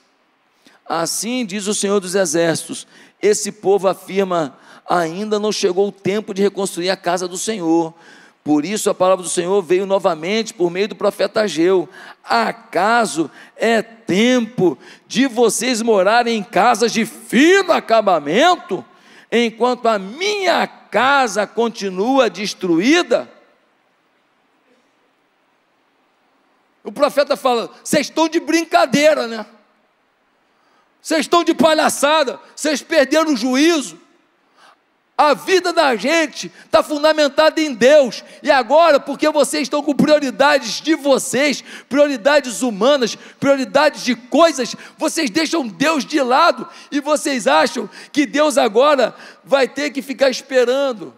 Assim 0.85 1.43
diz 1.43 1.65
o 1.65 1.73
Senhor 1.73 1.99
dos 1.99 2.13
Exércitos: 2.13 2.85
esse 3.19 3.51
povo 3.51 3.87
afirma: 3.87 4.57
ainda 4.87 5.39
não 5.39 5.51
chegou 5.51 5.87
o 5.87 5.91
tempo 5.91 6.33
de 6.33 6.41
reconstruir 6.41 6.89
a 6.89 6.95
casa 6.95 7.27
do 7.27 7.37
Senhor. 7.37 7.93
Por 8.43 8.65
isso 8.65 8.89
a 8.89 8.95
palavra 8.95 9.23
do 9.23 9.29
Senhor 9.29 9.61
veio 9.61 9.85
novamente 9.85 10.53
por 10.53 10.71
meio 10.71 10.87
do 10.87 10.95
profeta 10.95 11.41
Ageu. 11.41 11.87
Acaso 12.23 13.29
é 13.55 13.83
tempo 13.83 14.77
de 15.07 15.27
vocês 15.27 15.81
morarem 15.81 16.39
em 16.39 16.43
casas 16.43 16.91
de 16.91 17.05
fino 17.05 17.71
acabamento, 17.71 18.83
enquanto 19.31 19.87
a 19.87 19.99
minha 19.99 20.65
casa 20.65 21.45
continua 21.45 22.31
destruída? 22.31 23.31
O 26.83 26.91
profeta 26.91 27.37
fala: 27.37 27.69
vocês 27.83 28.07
estão 28.07 28.27
de 28.27 28.39
brincadeira, 28.39 29.27
né? 29.27 29.45
Vocês 30.99 31.21
estão 31.21 31.43
de 31.43 31.53
palhaçada, 31.53 32.39
vocês 32.55 32.81
perderam 32.81 33.33
o 33.33 33.37
juízo. 33.37 34.00
A 35.17 35.33
vida 35.33 35.71
da 35.71 35.95
gente 35.95 36.51
está 36.65 36.81
fundamentada 36.81 37.61
em 37.61 37.73
Deus. 37.73 38.23
E 38.41 38.49
agora, 38.49 38.99
porque 38.99 39.29
vocês 39.29 39.63
estão 39.63 39.83
com 39.83 39.93
prioridades 39.93 40.81
de 40.81 40.95
vocês, 40.95 41.63
prioridades 41.87 42.61
humanas, 42.61 43.15
prioridades 43.39 44.03
de 44.03 44.15
coisas, 44.15 44.75
vocês 44.97 45.29
deixam 45.29 45.67
Deus 45.67 46.05
de 46.05 46.19
lado 46.21 46.67
e 46.91 46.99
vocês 46.99 47.45
acham 47.45 47.89
que 48.11 48.25
Deus 48.25 48.57
agora 48.57 49.13
vai 49.43 49.67
ter 49.67 49.91
que 49.91 50.01
ficar 50.01 50.29
esperando 50.29 51.13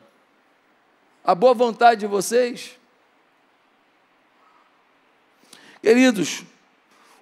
a 1.24 1.34
boa 1.34 1.54
vontade 1.54 2.02
de 2.02 2.08
vocês? 2.08 2.72
Queridos, 5.82 6.44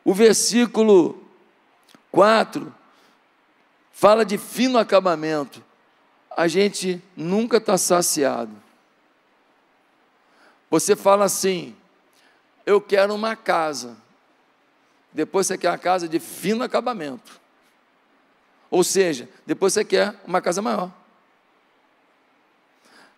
o 0.03 0.13
versículo 0.13 1.23
4 2.11 2.73
fala 3.91 4.25
de 4.25 4.37
fino 4.39 4.79
acabamento 4.79 5.63
a 6.35 6.47
gente 6.47 7.01
nunca 7.15 7.57
está 7.57 7.77
saciado. 7.77 8.55
Você 10.69 10.95
fala 10.95 11.25
assim: 11.25 11.75
eu 12.65 12.79
quero 12.81 13.13
uma 13.13 13.35
casa. 13.35 13.97
Depois 15.13 15.47
você 15.47 15.57
quer 15.57 15.69
uma 15.69 15.77
casa 15.77 16.07
de 16.07 16.19
fino 16.19 16.63
acabamento. 16.63 17.39
Ou 18.69 18.83
seja, 18.83 19.27
depois 19.45 19.73
você 19.73 19.83
quer 19.83 20.15
uma 20.25 20.41
casa 20.41 20.61
maior. 20.61 20.89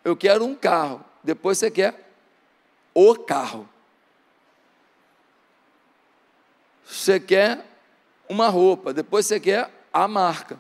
Eu 0.04 0.18
quero 0.18 0.44
um 0.44 0.56
carro. 0.56 1.06
Depois 1.24 1.60
você 1.60 1.70
quer 1.70 2.12
o 2.96 3.16
carro. 3.16 3.70
Você 6.84 7.20
quer 7.20 7.64
uma 8.28 8.50
roupa. 8.50 8.92
Depois 8.92 9.28
você 9.28 9.40
quer 9.40 9.70
a 9.94 10.08
marca. 10.08 10.60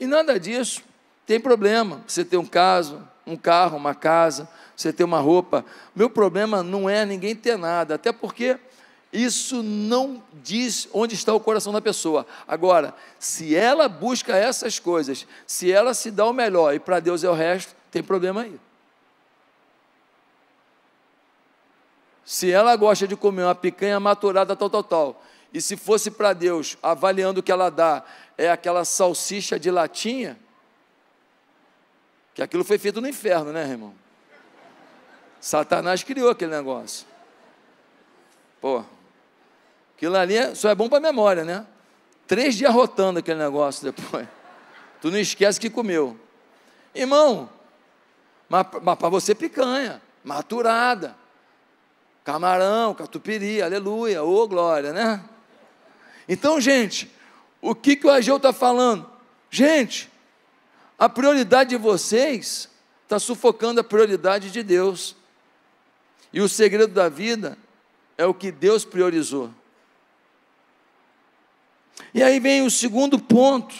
E 0.00 0.06
nada 0.06 0.40
disso 0.40 0.82
tem 1.26 1.40
problema 1.40 2.02
você 2.06 2.24
ter 2.24 2.36
um 2.36 2.46
caso, 2.46 3.06
um 3.26 3.36
carro, 3.36 3.76
uma 3.76 3.94
casa, 3.94 4.48
você 4.76 4.92
ter 4.92 5.04
uma 5.04 5.20
roupa. 5.20 5.64
Meu 5.94 6.10
problema 6.10 6.62
não 6.62 6.88
é 6.88 7.04
ninguém 7.04 7.34
ter 7.34 7.56
nada, 7.56 7.94
até 7.94 8.12
porque 8.12 8.58
isso 9.12 9.62
não 9.62 10.22
diz 10.42 10.88
onde 10.92 11.14
está 11.14 11.32
o 11.32 11.40
coração 11.40 11.72
da 11.72 11.80
pessoa. 11.80 12.26
Agora, 12.48 12.92
se 13.18 13.54
ela 13.54 13.88
busca 13.88 14.36
essas 14.36 14.78
coisas, 14.78 15.26
se 15.46 15.70
ela 15.70 15.94
se 15.94 16.10
dá 16.10 16.26
o 16.26 16.32
melhor 16.32 16.74
e 16.74 16.80
para 16.80 17.00
Deus 17.00 17.22
é 17.22 17.30
o 17.30 17.34
resto, 17.34 17.74
tem 17.90 18.02
problema 18.02 18.42
aí. 18.42 18.58
Se 22.24 22.50
ela 22.50 22.74
gosta 22.74 23.06
de 23.06 23.14
comer 23.14 23.44
uma 23.44 23.54
picanha 23.54 24.00
maturada 24.00 24.56
tal, 24.56 24.68
tal, 24.68 24.82
tal, 24.82 25.22
e 25.52 25.60
se 25.60 25.76
fosse 25.76 26.10
para 26.10 26.32
Deus, 26.32 26.76
avaliando 26.82 27.38
o 27.38 27.42
que 27.42 27.52
ela 27.52 27.70
dá, 27.70 28.02
é 28.36 28.50
aquela 28.50 28.84
salsicha 28.84 29.60
de 29.60 29.70
latinha, 29.70 30.36
que 32.34 32.42
aquilo 32.42 32.64
foi 32.64 32.78
feito 32.78 33.00
no 33.00 33.08
inferno, 33.08 33.52
né, 33.52 33.68
irmão? 33.68 33.94
Satanás 35.40 36.02
criou 36.02 36.30
aquele 36.30 36.50
negócio. 36.50 37.06
Pô, 38.60 38.84
aquilo 39.96 40.16
ali 40.16 40.36
é, 40.36 40.54
só 40.54 40.68
é 40.70 40.74
bom 40.74 40.88
para 40.88 41.00
memória, 41.00 41.44
né? 41.44 41.66
Três 42.26 42.54
dias 42.54 42.72
rotando 42.72 43.18
aquele 43.18 43.38
negócio 43.38 43.84
depois. 43.92 44.26
Tu 45.00 45.10
não 45.10 45.18
esquece 45.18 45.60
que 45.60 45.68
comeu. 45.68 46.18
Irmão, 46.94 47.50
mas, 48.48 48.66
mas 48.82 48.98
para 48.98 49.08
você 49.08 49.34
picanha, 49.34 50.00
maturada, 50.24 51.14
camarão, 52.24 52.94
catupiry, 52.94 53.60
aleluia, 53.60 54.24
ô 54.24 54.34
oh, 54.34 54.48
glória, 54.48 54.92
né? 54.92 55.22
Então, 56.28 56.58
gente, 56.60 57.10
o 57.60 57.74
que, 57.74 57.96
que 57.96 58.06
o 58.06 58.10
Ageu 58.10 58.38
está 58.38 58.52
falando? 58.52 59.08
Gente, 59.50 60.10
a 60.98 61.08
prioridade 61.08 61.70
de 61.70 61.76
vocês 61.76 62.68
está 63.02 63.18
sufocando 63.18 63.80
a 63.80 63.84
prioridade 63.84 64.50
de 64.50 64.62
Deus. 64.62 65.16
E 66.32 66.40
o 66.40 66.48
segredo 66.48 66.92
da 66.92 67.08
vida 67.08 67.58
é 68.16 68.24
o 68.24 68.34
que 68.34 68.50
Deus 68.50 68.84
priorizou. 68.84 69.50
E 72.12 72.22
aí 72.22 72.38
vem 72.40 72.62
o 72.62 72.70
segundo 72.70 73.18
ponto. 73.18 73.74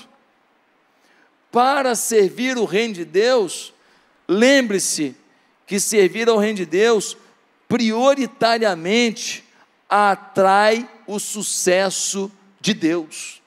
Para 1.50 1.94
servir 1.94 2.56
o 2.56 2.64
reino 2.64 2.94
de 2.94 3.04
Deus, 3.04 3.72
lembre-se 4.26 5.16
que 5.66 5.78
servir 5.78 6.28
ao 6.28 6.38
reino 6.38 6.56
de 6.56 6.66
Deus 6.66 7.16
prioritariamente 7.68 9.44
atrai 9.88 10.88
o 11.06 11.20
sucesso 11.20 12.30
de 12.60 12.74
Deus 12.74 13.43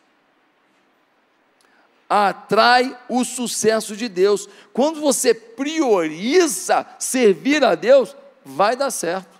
atrai 2.09 2.97
o 3.09 3.23
sucesso 3.25 3.95
de 3.95 4.07
Deus. 4.07 4.47
Quando 4.71 5.01
você 5.01 5.33
prioriza 5.33 6.85
servir 6.97 7.63
a 7.63 7.75
Deus, 7.75 8.15
vai 8.45 8.75
dar 8.75 8.91
certo. 8.91 9.37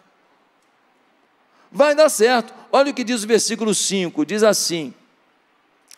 Vai 1.71 1.95
dar 1.95 2.09
certo. 2.09 2.53
Olha 2.71 2.91
o 2.91 2.93
que 2.93 3.03
diz 3.03 3.23
o 3.23 3.27
versículo 3.27 3.73
5: 3.73 4.25
diz 4.25 4.43
assim: 4.43 4.93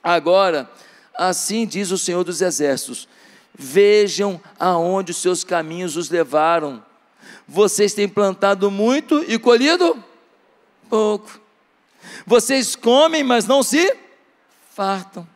Agora, 0.03 0.69
assim 1.15 1.65
diz 1.65 1.91
o 1.91 1.97
Senhor 1.97 2.23
dos 2.23 2.41
Exércitos: 2.41 3.07
Vejam 3.53 4.39
aonde 4.59 5.11
os 5.11 5.17
seus 5.17 5.43
caminhos 5.43 5.95
os 5.95 6.09
levaram. 6.09 6.83
Vocês 7.47 7.93
têm 7.93 8.07
plantado 8.07 8.69
muito 8.69 9.23
e 9.27 9.37
colhido 9.39 10.03
pouco. 10.89 11.39
Vocês 12.25 12.75
comem, 12.75 13.23
mas 13.23 13.45
não 13.45 13.61
se 13.61 13.95
fartam 14.71 15.27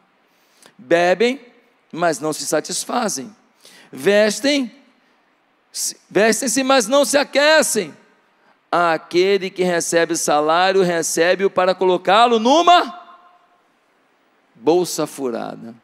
bebem, 0.78 1.40
mas 1.92 2.20
não 2.20 2.34
se 2.34 2.46
satisfazem, 2.46 3.34
vestem, 3.92 4.74
vestem-se, 6.10 6.64
mas 6.64 6.88
não 6.88 7.06
se 7.06 7.18
aquecem. 7.18 7.96
Aquele 8.72 9.52
que 9.52 9.62
recebe 9.62 10.16
salário, 10.16 10.82
recebe-o 10.82 11.50
para 11.50 11.76
colocá-lo 11.76 12.40
numa 12.40 13.00
bolsa 14.56 15.06
furada. 15.06 15.76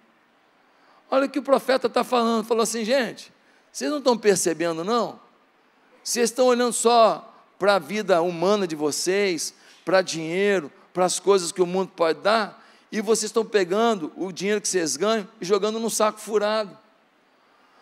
Olha 1.11 1.25
o 1.25 1.29
que 1.29 1.37
o 1.37 1.43
profeta 1.43 1.85
está 1.85 2.03
falando. 2.03 2.45
Falou 2.45 2.63
assim, 2.63 2.83
gente, 2.83 3.31
vocês 3.71 3.91
não 3.91 3.99
estão 3.99 4.17
percebendo, 4.17 4.83
não? 4.83 5.19
Vocês 6.03 6.31
estão 6.31 6.47
olhando 6.47 6.73
só 6.73 7.31
para 7.59 7.75
a 7.75 7.79
vida 7.79 8.21
humana 8.21 8.65
de 8.65 8.75
vocês, 8.75 9.53
para 9.85 10.01
dinheiro, 10.01 10.71
para 10.93 11.05
as 11.05 11.19
coisas 11.19 11.51
que 11.51 11.61
o 11.61 11.67
mundo 11.67 11.91
pode 11.95 12.21
dar 12.21 12.58
e 12.91 13.01
vocês 13.01 13.29
estão 13.29 13.45
pegando 13.45 14.11
o 14.15 14.31
dinheiro 14.31 14.59
que 14.59 14.67
vocês 14.67 14.97
ganham 14.97 15.27
e 15.39 15.45
jogando 15.45 15.79
num 15.79 15.89
saco 15.89 16.19
furado. 16.19 16.75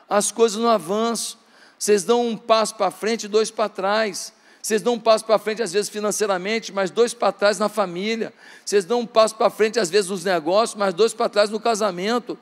As 0.10 0.32
coisas 0.32 0.60
não 0.60 0.70
avançam. 0.70 1.40
Vocês 1.78 2.04
dão 2.04 2.26
um 2.26 2.36
passo 2.36 2.76
para 2.76 2.92
frente 2.92 3.24
e 3.24 3.28
dois 3.28 3.52
para 3.52 3.70
trás. 3.70 4.34
Vocês 4.62 4.82
dão 4.82 4.96
um 4.96 5.00
passo 5.00 5.24
para 5.24 5.40
frente, 5.40 5.62
às 5.62 5.72
vezes 5.72 5.90
financeiramente, 5.90 6.74
mas 6.74 6.92
dois 6.92 7.14
para 7.14 7.32
trás 7.32 7.58
na 7.58 7.70
família. 7.70 8.34
Vocês 8.66 8.84
dão 8.84 9.02
um 9.02 9.06
passo 9.06 9.36
para 9.36 9.50
frente, 9.50 9.80
às 9.80 9.90
vezes 9.90 10.10
nos 10.10 10.26
negócios, 10.26 10.78
mas 10.78 10.94
dois 10.94 11.14
para 11.14 11.30
trás 11.30 11.50
no 11.50 11.60
casamento. 11.60 12.38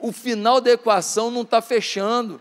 O 0.00 0.12
final 0.12 0.60
da 0.60 0.70
equação 0.70 1.30
não 1.30 1.42
está 1.42 1.60
fechando. 1.60 2.40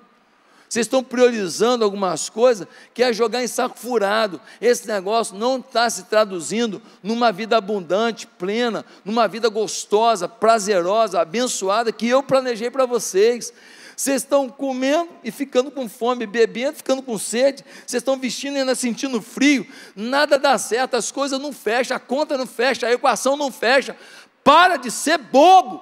Vocês 0.76 0.88
estão 0.88 1.02
priorizando 1.02 1.86
algumas 1.86 2.28
coisas 2.28 2.68
que 2.94 3.02
é 3.02 3.14
jogar 3.14 3.42
em 3.42 3.48
saco 3.48 3.80
furado. 3.80 4.42
Esse 4.60 4.86
negócio 4.86 5.34
não 5.38 5.60
está 5.60 5.90
se 5.90 6.04
traduzindo 6.04 6.82
numa 7.02 7.32
vida 7.32 7.56
abundante, 7.56 8.28
plena, 8.28 8.84
numa 9.06 9.26
vida 9.26 9.48
gostosa, 9.48 10.28
prazerosa, 10.28 11.22
abençoada 11.22 11.94
que 11.94 12.10
eu 12.10 12.22
planejei 12.22 12.70
para 12.70 12.86
vocês. 12.86 13.54
Vocês 13.96 14.24
estão 14.24 14.50
comendo 14.50 15.08
e 15.24 15.32
ficando 15.32 15.72
com 15.72 15.88
fome, 15.88 16.26
bebendo, 16.26 16.76
ficando 16.76 17.02
com 17.02 17.18
sede, 17.18 17.64
vocês 17.88 18.02
estão 18.02 18.20
vestindo 18.20 18.58
e 18.58 18.60
ainda 18.60 18.76
sentindo 18.76 19.22
frio, 19.22 19.66
nada 19.96 20.38
dá 20.38 20.58
certo, 20.58 20.98
as 20.98 21.10
coisas 21.10 21.40
não 21.40 21.54
fecham, 21.54 21.96
a 21.96 22.00
conta 22.02 22.38
não 22.38 22.46
fecha, 22.46 22.86
a 22.86 22.92
equação 22.92 23.38
não 23.38 23.50
fecha. 23.50 23.96
Para 24.44 24.76
de 24.76 24.92
ser 24.92 25.20
bobo. 25.20 25.82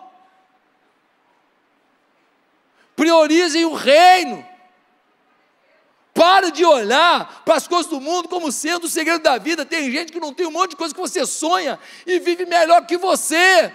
Priorizem 2.96 3.66
o 3.66 3.74
reino. 3.74 4.53
Para 6.24 6.52
de 6.52 6.64
olhar 6.64 7.44
para 7.44 7.56
as 7.56 7.68
coisas 7.68 7.92
do 7.92 8.00
mundo 8.00 8.30
como 8.30 8.50
sendo 8.50 8.86
o 8.86 8.90
segredo 8.90 9.22
da 9.22 9.38
vida. 9.38 9.66
Tem 9.66 9.92
gente 9.92 10.10
que 10.10 10.22
não 10.22 10.34
tem 10.34 10.48
um 10.48 10.52
monte 10.52 10.70
de 10.70 10.78
coisa 10.78 10.96
que 10.96 11.02
você 11.02 11.26
sonha 11.26 11.78
e 12.08 12.18
vive 12.18 12.46
melhor 12.46 12.86
que 12.86 12.96
você. 12.96 13.74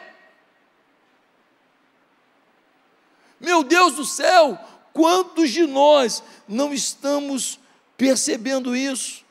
Meu 3.39 3.63
Deus 3.63 3.97
do 3.97 4.07
céu, 4.07 4.59
quantos 4.95 5.51
de 5.51 5.67
nós 5.67 6.23
não 6.49 6.73
estamos 6.73 7.61
percebendo 7.99 8.75
isso? 8.75 9.27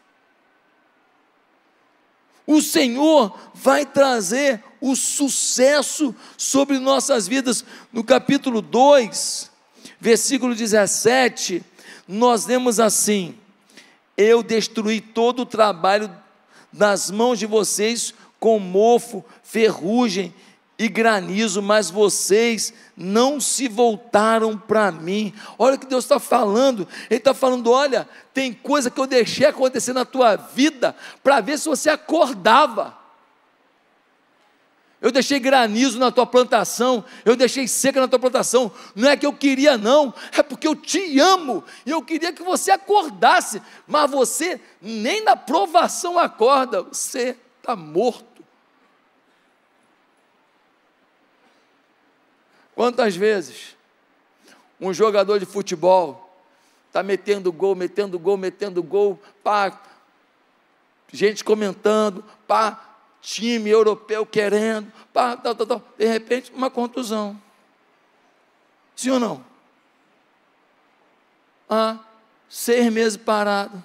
O 2.45 2.62
Senhor 2.62 3.36
vai 3.51 3.84
trazer 3.84 4.63
o 4.80 4.95
sucesso 4.95 6.13
sobre 6.38 6.77
nossas 6.77 7.27
vidas. 7.27 7.65
No 7.91 8.03
capítulo 8.03 8.62
2, 8.62 9.49
versículo 9.99 10.53
17 10.53 11.65
nós 12.08 12.46
lemos 12.46 12.80
assim: 12.80 13.36
Eu 14.15 14.41
destruí 14.41 15.02
todo 15.02 15.41
o 15.41 15.46
trabalho 15.46 16.10
das 16.72 17.12
mãos 17.12 17.39
de 17.39 17.46
vocês 17.46 18.13
com 18.39 18.60
mofo, 18.60 19.26
ferrugem 19.43 20.34
e 20.80 20.88
granizo, 20.88 21.62
mas 21.62 21.89
vocês 21.89 22.74
não 22.96 23.39
se 23.39 23.67
voltaram 23.67 24.58
para 24.58 24.91
mim. 24.91 25.34
Olha 25.58 25.76
o 25.76 25.80
que 25.80 25.88
Deus 25.88 26.06
está 26.06 26.20
falando. 26.20 26.88
Ele 27.10 27.17
está 27.17 27.34
falando: 27.34 27.72
olha, 27.72 28.08
tem 28.34 28.54
coisa 28.54 28.91
que 28.91 29.00
eu 29.00 29.08
deixei 29.08 29.48
acontecer 29.48 29.93
na 29.93 30.06
tua 30.06 30.36
vida 30.36 30.96
para 31.24 31.41
ver 31.41 31.58
se 31.58 31.67
você 31.67 31.89
acordava. 31.89 32.96
Eu 34.99 35.12
deixei 35.12 35.39
granizo 35.39 35.99
na 35.99 36.12
tua 36.12 36.25
plantação, 36.25 37.05
eu 37.23 37.36
deixei 37.36 37.67
seca 37.67 38.01
na 38.01 38.07
tua 38.07 38.17
plantação. 38.17 38.71
Não 38.95 39.07
é 39.07 39.15
que 39.15 39.25
eu 39.25 39.33
queria, 39.33 39.77
não, 39.77 40.12
é 40.31 40.41
porque 40.41 40.67
eu 40.67 40.75
te 40.75 41.19
amo 41.19 41.63
e 41.86 41.91
eu 41.91 42.01
queria 42.01 42.33
que 42.33 42.41
você 42.41 42.71
acordasse, 42.71 43.62
mas 43.86 44.10
você 44.10 44.60
nem 44.81 45.23
na 45.23 45.36
provação 45.36 46.17
acorda, 46.17 46.81
você 46.81 47.38
está 47.60 47.75
morto. 47.75 48.25
Quantas 52.73 53.15
vezes 53.15 53.75
um 54.81 54.93
jogador 54.93 55.39
de 55.39 55.45
futebol 55.45 56.43
está 56.88 57.03
metendo 57.03 57.51
gol, 57.51 57.75
metendo 57.75 58.17
gol, 58.17 58.38
metendo 58.38 58.81
gol, 58.81 59.21
pá, 59.43 59.79
gente 61.12 61.43
comentando, 61.43 62.23
pá, 62.47 62.87
time 63.27 63.69
europeu 63.69 64.25
querendo, 64.25 64.89
pá, 65.11 65.35
tal, 65.35 65.53
tal, 65.53 65.67
tal. 65.67 65.83
de 65.97 66.05
repente 66.05 66.49
uma 66.53 66.71
contusão. 66.71 67.39
Sim 68.95 69.09
ou 69.09 69.19
não? 69.19 69.45
Ah, 71.69 71.99
seis 72.47 72.89
meses 72.91 73.17
parado. 73.17 73.83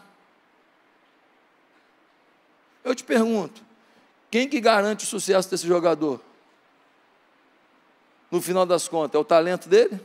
Eu 2.85 2.94
te 2.94 3.02
pergunto, 3.02 3.64
quem 4.31 4.48
que 4.48 4.61
garante 4.61 5.05
o 5.05 5.09
sucesso 5.09 5.50
desse 5.50 5.66
jogador? 5.66 6.20
No 8.31 8.40
final 8.40 8.64
das 8.64 8.87
contas, 8.87 9.16
é 9.16 9.18
o 9.18 9.24
talento 9.24 9.68
dele? 9.68 10.00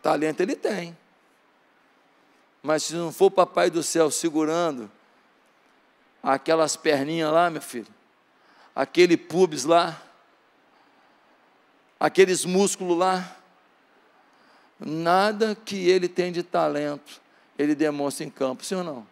Talento 0.00 0.40
ele 0.40 0.54
tem. 0.54 0.96
Mas 2.62 2.84
se 2.84 2.94
não 2.94 3.12
for 3.12 3.26
o 3.26 3.30
papai 3.30 3.70
do 3.70 3.82
céu 3.82 4.08
segurando 4.08 4.88
aquelas 6.22 6.76
perninhas 6.76 7.32
lá, 7.32 7.50
meu 7.50 7.62
filho, 7.62 7.86
aquele 8.74 9.16
pubis 9.16 9.64
lá, 9.64 10.00
aqueles 11.98 12.44
músculos 12.44 12.98
lá, 12.98 13.36
nada 14.78 15.54
que 15.54 15.88
ele 15.88 16.08
tem 16.08 16.32
de 16.32 16.42
talento, 16.42 17.20
ele 17.58 17.74
demonstra 17.74 18.24
em 18.24 18.30
campo, 18.30 18.64
sim 18.64 18.74
ou 18.74 18.84
não? 18.84 19.06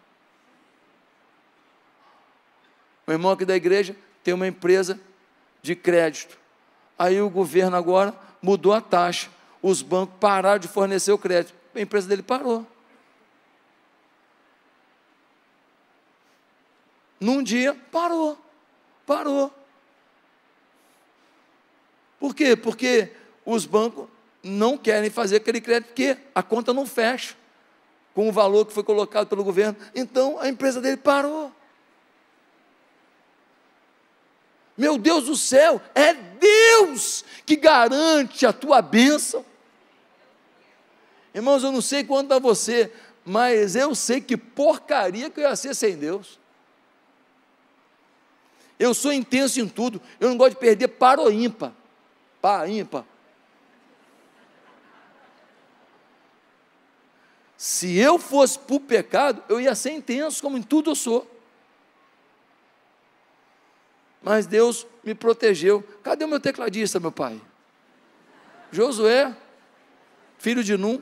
O 3.05 3.11
irmão 3.11 3.31
aqui 3.31 3.45
da 3.45 3.55
igreja 3.55 3.95
tem 4.23 4.33
uma 4.33 4.47
empresa 4.47 4.99
de 5.63 5.75
crédito. 5.75 6.37
Aí 6.97 7.19
o 7.19 7.29
governo 7.29 7.75
agora 7.75 8.13
mudou 8.41 8.73
a 8.73 8.81
taxa. 8.81 9.29
Os 9.61 9.81
bancos 9.81 10.15
pararam 10.19 10.59
de 10.59 10.67
fornecer 10.67 11.11
o 11.11 11.17
crédito. 11.17 11.55
A 11.73 11.81
empresa 11.81 12.07
dele 12.07 12.21
parou. 12.21 12.67
Num 17.19 17.43
dia, 17.43 17.75
parou. 17.91 18.37
Parou. 19.05 19.53
Por 22.19 22.35
quê? 22.35 22.55
Porque 22.55 23.11
os 23.45 23.65
bancos 23.65 24.07
não 24.43 24.77
querem 24.77 25.09
fazer 25.09 25.37
aquele 25.37 25.59
crédito, 25.59 25.87
porque 25.87 26.17
a 26.33 26.41
conta 26.43 26.73
não 26.73 26.85
fecha 26.85 27.35
com 28.13 28.29
o 28.29 28.31
valor 28.31 28.65
que 28.65 28.73
foi 28.73 28.83
colocado 28.83 29.27
pelo 29.27 29.43
governo. 29.43 29.77
Então 29.93 30.39
a 30.39 30.47
empresa 30.47 30.81
dele 30.81 30.97
parou. 30.97 31.51
Meu 34.77 34.97
Deus 34.97 35.25
do 35.25 35.35
céu, 35.35 35.81
é 35.93 36.13
Deus 36.13 37.25
que 37.45 37.57
garante 37.57 38.45
a 38.45 38.53
tua 38.53 38.81
bênção. 38.81 39.45
Irmãos, 41.33 41.63
eu 41.63 41.71
não 41.71 41.81
sei 41.81 42.03
quanto 42.03 42.33
a 42.33 42.39
você, 42.39 42.91
mas 43.25 43.75
eu 43.75 43.93
sei 43.93 44.21
que 44.21 44.37
porcaria 44.37 45.29
que 45.29 45.39
eu 45.39 45.43
ia 45.49 45.55
ser 45.55 45.75
sem 45.75 45.97
Deus. 45.97 46.39
Eu 48.79 48.93
sou 48.93 49.11
intenso 49.11 49.59
em 49.59 49.67
tudo. 49.67 50.01
Eu 50.19 50.29
não 50.29 50.37
gosto 50.37 50.53
de 50.53 50.59
perder 50.59 50.87
para 50.87 51.19
ou 51.19 51.29
ímpar. 51.29 51.73
Para, 52.41 52.69
ímpar. 52.69 53.05
Se 57.57 57.97
eu 57.97 58.17
fosse 58.17 58.57
para 58.57 58.75
o 58.77 58.79
pecado, 58.79 59.43
eu 59.49 59.59
ia 59.59 59.75
ser 59.75 59.91
intenso, 59.91 60.41
como 60.41 60.57
em 60.57 60.63
tudo 60.63 60.91
eu 60.91 60.95
sou. 60.95 61.29
Mas 64.21 64.45
Deus 64.45 64.87
me 65.03 65.13
protegeu. 65.13 65.83
Cadê 66.01 66.23
o 66.23 66.27
meu 66.27 66.39
tecladista, 66.39 67.01
meu 67.01 67.11
pai? 67.11 67.39
Josué, 68.71 69.35
filho 70.37 70.63
de 70.63 70.77
Num. 70.77 71.01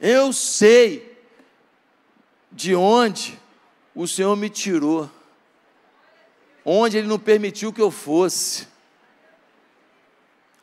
Eu 0.00 0.32
sei 0.32 1.11
de 2.52 2.74
onde 2.74 3.40
o 3.94 4.06
Senhor 4.06 4.36
me 4.36 4.50
tirou, 4.50 5.10
onde 6.64 6.98
Ele 6.98 7.08
não 7.08 7.18
permitiu 7.18 7.72
que 7.72 7.80
eu 7.80 7.90
fosse, 7.90 8.68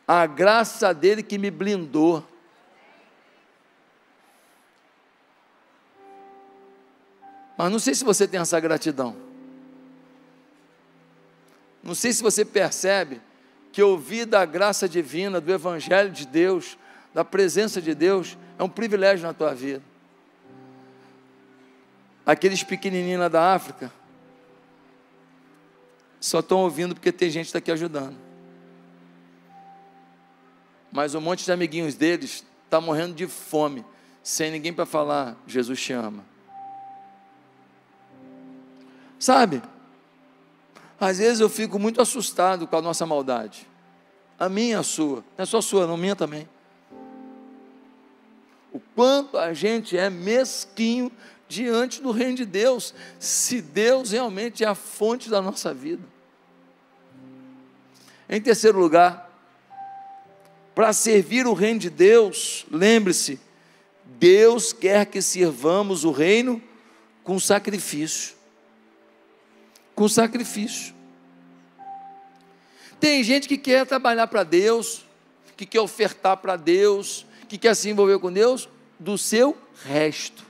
a 0.08 0.26
graça 0.26 0.94
dele 0.94 1.22
que 1.22 1.38
me 1.38 1.52
blindou. 1.52 2.24
Mas 7.58 7.72
não 7.72 7.80
sei 7.80 7.94
se 7.94 8.04
você 8.04 8.28
tem 8.28 8.40
essa 8.40 8.60
gratidão. 8.60 9.16
Não 11.84 11.94
sei 11.94 12.14
se 12.14 12.24
você 12.24 12.46
percebe 12.46 13.22
que 13.72 13.84
ouvir 13.84 14.26
da 14.26 14.46
graça 14.46 14.88
divina, 14.90 15.40
do 15.40 15.52
Evangelho 15.52 16.12
de 16.12 16.26
Deus, 16.26 16.78
da 17.14 17.24
presença 17.24 17.82
de 17.82 17.94
Deus, 17.94 18.38
é 18.58 18.64
um 18.64 18.70
privilégio 18.70 19.28
na 19.28 19.34
tua 19.34 19.54
vida 19.54 19.89
aqueles 22.32 22.64
pequenininhos 22.64 23.20
lá 23.20 23.28
da 23.28 23.56
África, 23.56 23.92
só 26.20 26.42
estão 26.42 26.60
ouvindo 26.60 26.94
porque 26.94 27.12
tem 27.12 27.30
gente 27.30 27.46
que 27.46 27.50
está 27.50 27.58
aqui 27.58 27.72
ajudando. 27.72 28.16
Mas 30.92 31.16
um 31.16 31.22
monte 31.22 31.44
de 31.44 31.52
amiguinhos 31.52 31.96
deles 31.96 32.46
está 32.66 32.80
morrendo 32.80 33.16
de 33.16 33.26
fome, 33.26 33.84
sem 34.22 34.52
ninguém 34.52 34.72
para 34.72 34.86
falar, 34.86 35.36
Jesus 35.48 35.82
te 35.82 35.92
ama. 35.92 36.24
Sabe? 39.18 39.62
Às 41.00 41.18
vezes 41.18 41.40
eu 41.40 41.50
fico 41.50 41.80
muito 41.80 42.00
assustado 42.00 42.68
com 42.68 42.76
a 42.76 42.82
nossa 42.82 43.08
maldade. 43.08 43.68
A 44.38 44.48
minha 44.48 44.80
a 44.80 44.84
sua. 44.84 45.24
Não 45.36 45.44
é 45.44 45.46
só 45.46 45.58
a 45.58 45.62
sua, 45.64 45.88
não 45.88 45.98
minha 45.98 46.16
também. 46.16 46.48
O 48.72 48.80
quanto 48.96 49.36
a 49.36 49.52
gente 49.52 49.98
é 49.98 50.12
mesquinho 50.12 51.12
diante 51.50 52.00
do 52.00 52.12
reino 52.12 52.36
de 52.36 52.46
Deus, 52.46 52.94
se 53.20 53.60
Deus 53.60 54.12
realmente 54.12 54.64
é 54.64 54.68
a 54.68 54.76
fonte 54.76 55.30
da 55.30 55.42
nossa 55.42 55.74
vida. 55.74 56.04
Em 58.30 58.40
terceiro 58.40 58.78
lugar, 58.80 59.28
para 60.76 60.94
servir 60.94 61.48
o 61.48 61.54
reino 61.54 61.80
de 61.80 61.90
Deus, 61.90 62.68
lembre-se, 62.72 63.40
Deus 64.06 64.72
quer 64.72 65.08
que 65.08 65.22
sirvamos 65.22 66.06
o 66.06 66.12
reino 66.12 66.62
com 67.24 67.40
sacrifício. 67.40 68.36
Com 69.96 70.08
sacrifício. 70.08 70.94
Tem 73.00 73.24
gente 73.24 73.48
que 73.48 73.58
quer 73.58 73.88
trabalhar 73.88 74.28
para 74.28 74.44
Deus, 74.44 75.04
que 75.58 75.66
quer 75.66 75.82
ofertar 75.82 76.38
para 76.38 76.56
Deus, 76.56 77.26
que 77.48 77.58
quer 77.58 77.76
se 77.76 77.90
envolver 77.90 78.20
com 78.20 78.32
Deus 78.32 78.70
do 79.00 79.18
seu 79.18 79.58
resto. 79.84 80.49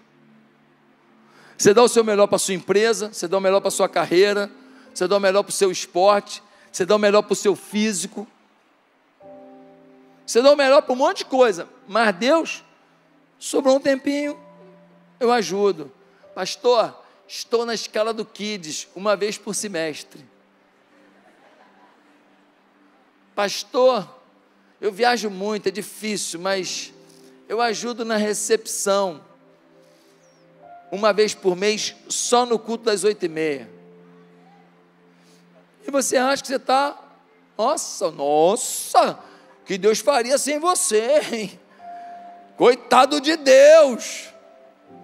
Você 1.60 1.74
dá 1.74 1.84
o 1.84 1.90
seu 1.90 2.06
melhor 2.06 2.26
para 2.26 2.38
a 2.38 2.40
sua 2.40 2.54
empresa, 2.54 3.12
você 3.12 3.28
dá 3.28 3.38
o 3.38 3.42
melhor 3.42 3.60
para 3.60 3.68
a 3.68 3.72
sua 3.72 3.90
carreira, 3.90 4.50
você 4.94 5.06
dá 5.06 5.18
o 5.18 5.20
melhor 5.20 5.44
para 5.44 5.50
o 5.50 5.54
seu 5.54 5.70
esporte, 5.70 6.42
você 6.72 6.86
dá 6.86 6.96
o 6.96 6.98
melhor 6.98 7.22
para 7.22 7.34
o 7.34 7.36
seu 7.36 7.54
físico, 7.54 8.26
você 10.26 10.42
dá 10.42 10.54
o 10.54 10.56
melhor 10.56 10.82
para 10.82 10.94
um 10.94 10.96
monte 10.96 11.18
de 11.18 11.26
coisa, 11.26 11.68
mas 11.86 12.16
Deus, 12.16 12.64
sobrou 13.38 13.76
um 13.76 13.80
tempinho, 13.82 14.40
eu 15.20 15.34
ajudo. 15.34 15.92
Pastor, 16.34 16.98
estou 17.28 17.66
na 17.66 17.74
escala 17.74 18.14
do 18.14 18.24
Kids, 18.24 18.88
uma 18.96 19.18
vez 19.18 19.38
por 19.38 19.54
semestre. 19.54 20.26
Pastor, 23.36 24.08
eu 24.80 24.94
viajo 24.94 25.30
muito, 25.30 25.68
é 25.68 25.72
difícil, 25.72 26.40
mas 26.40 26.94
eu 27.50 27.60
ajudo 27.60 28.06
na 28.06 28.16
recepção 28.16 29.28
uma 30.92 31.14
vez 31.14 31.34
por 31.34 31.56
mês, 31.56 31.96
só 32.08 32.46
no 32.46 32.58
culto 32.58 32.86
das 32.86 33.04
oito 33.04 33.26
e 33.26 33.30
meia. 33.30 33.70
E 35.88 35.92
você 35.92 36.18
acha 36.18 36.42
que 36.42 36.48
você 36.48 36.56
está, 36.56 36.98
nossa, 37.58 38.12
nossa, 38.12 39.20
que 39.66 39.78
Deus 39.78 40.00
faria 40.00 40.38
sem 40.38 40.60
você, 40.60 41.22
hein? 41.32 41.60
Coitado 42.58 43.22
de 43.22 43.38
Deus, 43.38 44.30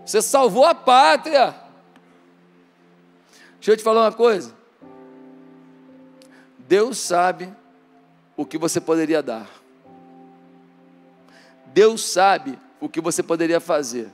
você 0.05 0.21
salvou 0.21 0.65
a 0.65 0.75
pátria. 0.75 1.55
Deixa 3.55 3.71
eu 3.71 3.77
te 3.77 3.83
falar 3.83 4.01
uma 4.01 4.11
coisa. 4.11 4.53
Deus 6.59 6.97
sabe 6.97 7.53
o 8.35 8.45
que 8.45 8.57
você 8.57 8.81
poderia 8.81 9.21
dar. 9.23 9.49
Deus 11.67 12.03
sabe 12.03 12.59
o 12.79 12.89
que 12.89 13.01
você 13.01 13.21
poderia 13.21 13.59
fazer. 13.59 14.11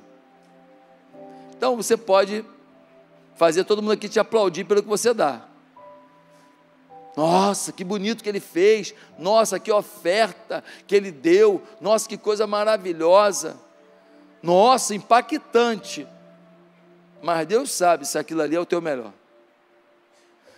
Então 1.62 1.76
você 1.76 1.95
pode 1.95 2.43
fazer 3.36 3.63
todo 3.65 3.84
mundo 3.84 3.91
aqui 3.91 4.10
te 4.10 4.19
aplaudir 4.19 4.63
pelo 4.63 4.82
que 4.82 4.89
você 4.89 5.13
dá. 5.13 5.43
Nossa, 7.15 7.71
que 7.71 7.84
bonito 7.84 8.24
que 8.24 8.30
ele 8.30 8.39
fez. 8.39 8.95
Nossa, 9.19 9.60
que 9.60 9.71
oferta 9.71 10.63
que 10.88 10.95
ele 10.95 11.12
deu. 11.12 11.62
Nossa, 11.80 12.10
que 12.10 12.17
coisa 12.17 12.47
maravilhosa. 12.47 13.60
Nossa, 14.41 14.95
impactante. 14.95 16.08
Mas 17.21 17.45
Deus 17.45 17.69
sabe 17.69 18.08
se 18.08 18.17
aquilo 18.17 18.41
ali 18.41 18.56
é 18.56 18.60
o 18.60 18.65
teu 18.65 18.82
melhor. 18.82 19.13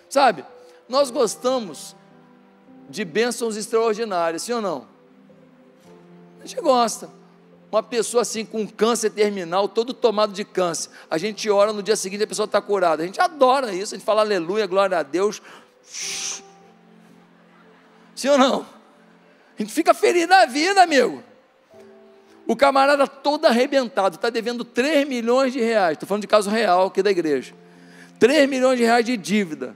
Sabe, 0.10 0.46
nós 0.88 1.12
gostamos 1.12 1.98
de 2.89 3.04
bênçãos 3.04 3.58
extraordinárias, 3.58 4.44
sim 4.44 4.54
ou 4.54 4.62
não? 4.62 4.88
A 6.42 6.46
gente 6.46 6.62
gosta. 6.62 7.10
Uma 7.74 7.82
pessoa 7.82 8.22
assim 8.22 8.46
com 8.46 8.68
câncer 8.68 9.10
terminal, 9.10 9.68
todo 9.68 9.96
tomado 9.96 10.32
de 10.32 10.46
câncer. 10.46 10.92
A 11.10 11.18
gente 11.18 11.50
ora 11.50 11.74
no 11.74 11.82
dia 11.82 11.96
seguinte 11.96 12.24
a 12.24 12.28
pessoa 12.28 12.46
está 12.46 12.62
curada. 12.62 13.02
A 13.02 13.06
gente 13.08 13.20
adora 13.20 13.74
isso, 13.74 13.96
a 13.96 13.98
gente 13.98 14.06
fala 14.06 14.22
aleluia, 14.22 14.68
glória 14.68 15.00
a 15.00 15.02
Deus. 15.02 15.42
Sim 15.84 16.44
ou 18.30 18.38
não? 18.38 18.64
A 19.58 19.64
gente 19.64 19.74
fica 19.74 19.92
feliz 19.92 20.28
na 20.28 20.46
vida, 20.46 20.84
amigo. 20.84 21.24
O 22.46 22.56
camarada 22.56 23.08
todo 23.08 23.48
arrebentado, 23.48 24.18
está 24.18 24.30
devendo 24.30 24.64
3 24.64 25.08
milhões 25.08 25.52
de 25.52 25.60
reais. 25.60 25.94
Estou 25.94 26.08
falando 26.08 26.22
de 26.22 26.28
caso 26.28 26.52
real 26.52 26.86
aqui 26.86 27.02
da 27.02 27.10
igreja. 27.10 27.56
3 28.20 28.48
milhões 28.48 28.78
de 28.78 28.84
reais 28.84 29.04
de 29.04 29.18
dívida. 29.18 29.76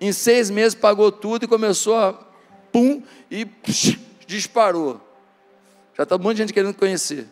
Em 0.00 0.12
seis 0.12 0.48
meses 0.48 0.76
pagou 0.76 1.10
tudo 1.10 1.44
e 1.44 1.48
começou 1.48 1.96
a 1.96 2.12
pum 2.70 3.02
e 3.28 3.44
psh, 3.44 3.98
disparou. 4.28 5.09
Já 6.00 6.04
está 6.04 6.16
um 6.16 6.18
monte 6.18 6.36
de 6.36 6.42
gente 6.44 6.54
querendo 6.54 6.72
conhecer. 6.72 7.28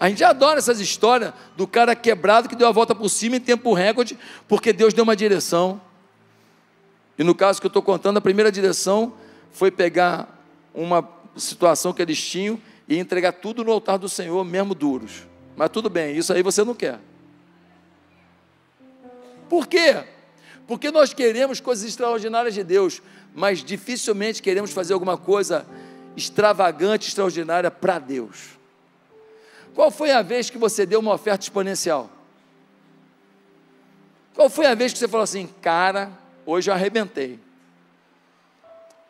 A 0.00 0.08
gente 0.08 0.24
adora 0.24 0.58
essas 0.58 0.80
histórias 0.80 1.32
do 1.56 1.64
cara 1.64 1.94
quebrado 1.94 2.48
que 2.48 2.56
deu 2.56 2.66
a 2.66 2.72
volta 2.72 2.92
por 2.92 3.08
cima 3.08 3.36
em 3.36 3.40
tempo 3.40 3.72
recorde, 3.72 4.18
porque 4.48 4.72
Deus 4.72 4.92
deu 4.92 5.04
uma 5.04 5.14
direção. 5.14 5.80
E 7.16 7.22
no 7.22 7.36
caso 7.36 7.60
que 7.60 7.66
eu 7.66 7.68
estou 7.68 7.82
contando, 7.82 8.16
a 8.16 8.20
primeira 8.20 8.50
direção 8.50 9.14
foi 9.52 9.70
pegar 9.70 10.44
uma 10.74 11.08
situação 11.36 11.92
que 11.92 12.02
eles 12.02 12.20
tinham 12.20 12.60
e 12.88 12.98
entregar 12.98 13.34
tudo 13.34 13.62
no 13.62 13.70
altar 13.70 13.98
do 13.98 14.08
Senhor, 14.08 14.44
mesmo 14.44 14.74
duros. 14.74 15.24
Mas 15.56 15.70
tudo 15.70 15.88
bem, 15.88 16.16
isso 16.16 16.32
aí 16.32 16.42
você 16.42 16.64
não 16.64 16.74
quer. 16.74 16.98
Por 19.48 19.68
quê? 19.68 20.02
Porque 20.66 20.90
nós 20.90 21.14
queremos 21.14 21.60
coisas 21.60 21.84
extraordinárias 21.84 22.54
de 22.54 22.64
Deus, 22.64 23.00
mas 23.36 23.62
dificilmente 23.62 24.42
queremos 24.42 24.72
fazer 24.72 24.94
alguma 24.94 25.18
coisa 25.18 25.66
extravagante, 26.16 27.08
extraordinária 27.08 27.70
para 27.70 27.98
Deus. 27.98 28.56
Qual 29.74 29.90
foi 29.90 30.10
a 30.10 30.22
vez 30.22 30.48
que 30.48 30.56
você 30.56 30.86
deu 30.86 31.00
uma 31.00 31.12
oferta 31.12 31.44
exponencial? 31.44 32.08
Qual 34.34 34.48
foi 34.48 34.64
a 34.64 34.74
vez 34.74 34.94
que 34.94 34.98
você 34.98 35.06
falou 35.06 35.22
assim, 35.22 35.50
cara, 35.60 36.10
hoje 36.46 36.70
eu 36.70 36.74
arrebentei? 36.74 37.38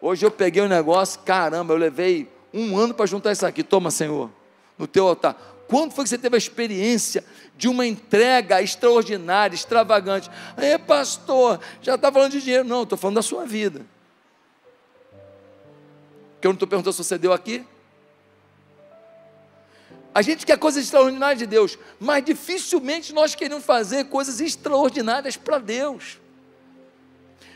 Hoje 0.01 0.27
eu 0.27 0.31
peguei 0.31 0.61
um 0.61 0.69
negócio, 0.69 1.21
caramba, 1.21 1.73
eu 1.73 1.79
levei 1.79 2.29
um 2.53 2.77
ano 2.77 2.95
para 2.95 3.07
juntar 3.07 3.31
isso 3.31 3.47
aqui. 3.47 3.63
Toma, 3.63 3.93
Senhor, 3.93 4.29
no 4.77 4.89
teu 4.89 5.07
altar. 5.07 5.37
Quando 5.69 5.93
foi 5.93 6.03
que 6.03 6.11
você 6.11 6.19
teve 6.19 6.35
a 6.35 6.39
experiência 6.39 7.25
de 7.57 7.69
uma 7.69 7.87
entrega 7.87 8.61
extraordinária, 8.61 9.55
extravagante? 9.55 10.29
Aí, 10.57 10.77
pastor, 10.79 11.61
já 11.81 11.95
está 11.95 12.11
falando 12.11 12.33
de 12.33 12.41
dinheiro. 12.41 12.65
Não, 12.65 12.83
estou 12.83 12.99
falando 12.99 13.17
da 13.17 13.23
sua 13.23 13.47
vida 13.47 13.87
que 16.47 16.49
eu 16.49 16.53
não 16.53 16.57
estou 16.57 16.69
perguntando 16.69 16.93
se 16.93 17.03
você 17.03 17.19
deu 17.19 17.33
aqui. 17.33 17.65
A 20.15 20.23
gente 20.23 20.47
quer 20.47 20.57
coisas 20.57 20.85
extraordinárias 20.85 21.39
de 21.39 21.47
Deus, 21.47 21.79
mas 22.01 22.25
dificilmente 22.25 23.13
nós 23.13 23.35
queremos 23.35 23.65
fazer 23.65 24.05
coisas 24.05 24.41
extraordinárias 24.41 25.37
para 25.37 25.59
Deus. 25.59 26.19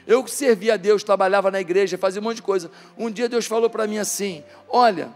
Eu 0.06 0.26
servia 0.26 0.74
a 0.74 0.76
Deus, 0.76 1.04
trabalhava 1.04 1.50
na 1.50 1.60
igreja, 1.60 1.96
fazia 1.96 2.20
um 2.20 2.24
monte 2.24 2.36
de 2.36 2.42
coisa. 2.42 2.70
Um 2.98 3.10
dia 3.10 3.28
Deus 3.28 3.46
falou 3.46 3.70
para 3.70 3.86
mim 3.86 3.98
assim: 3.98 4.42
Olha, 4.68 5.10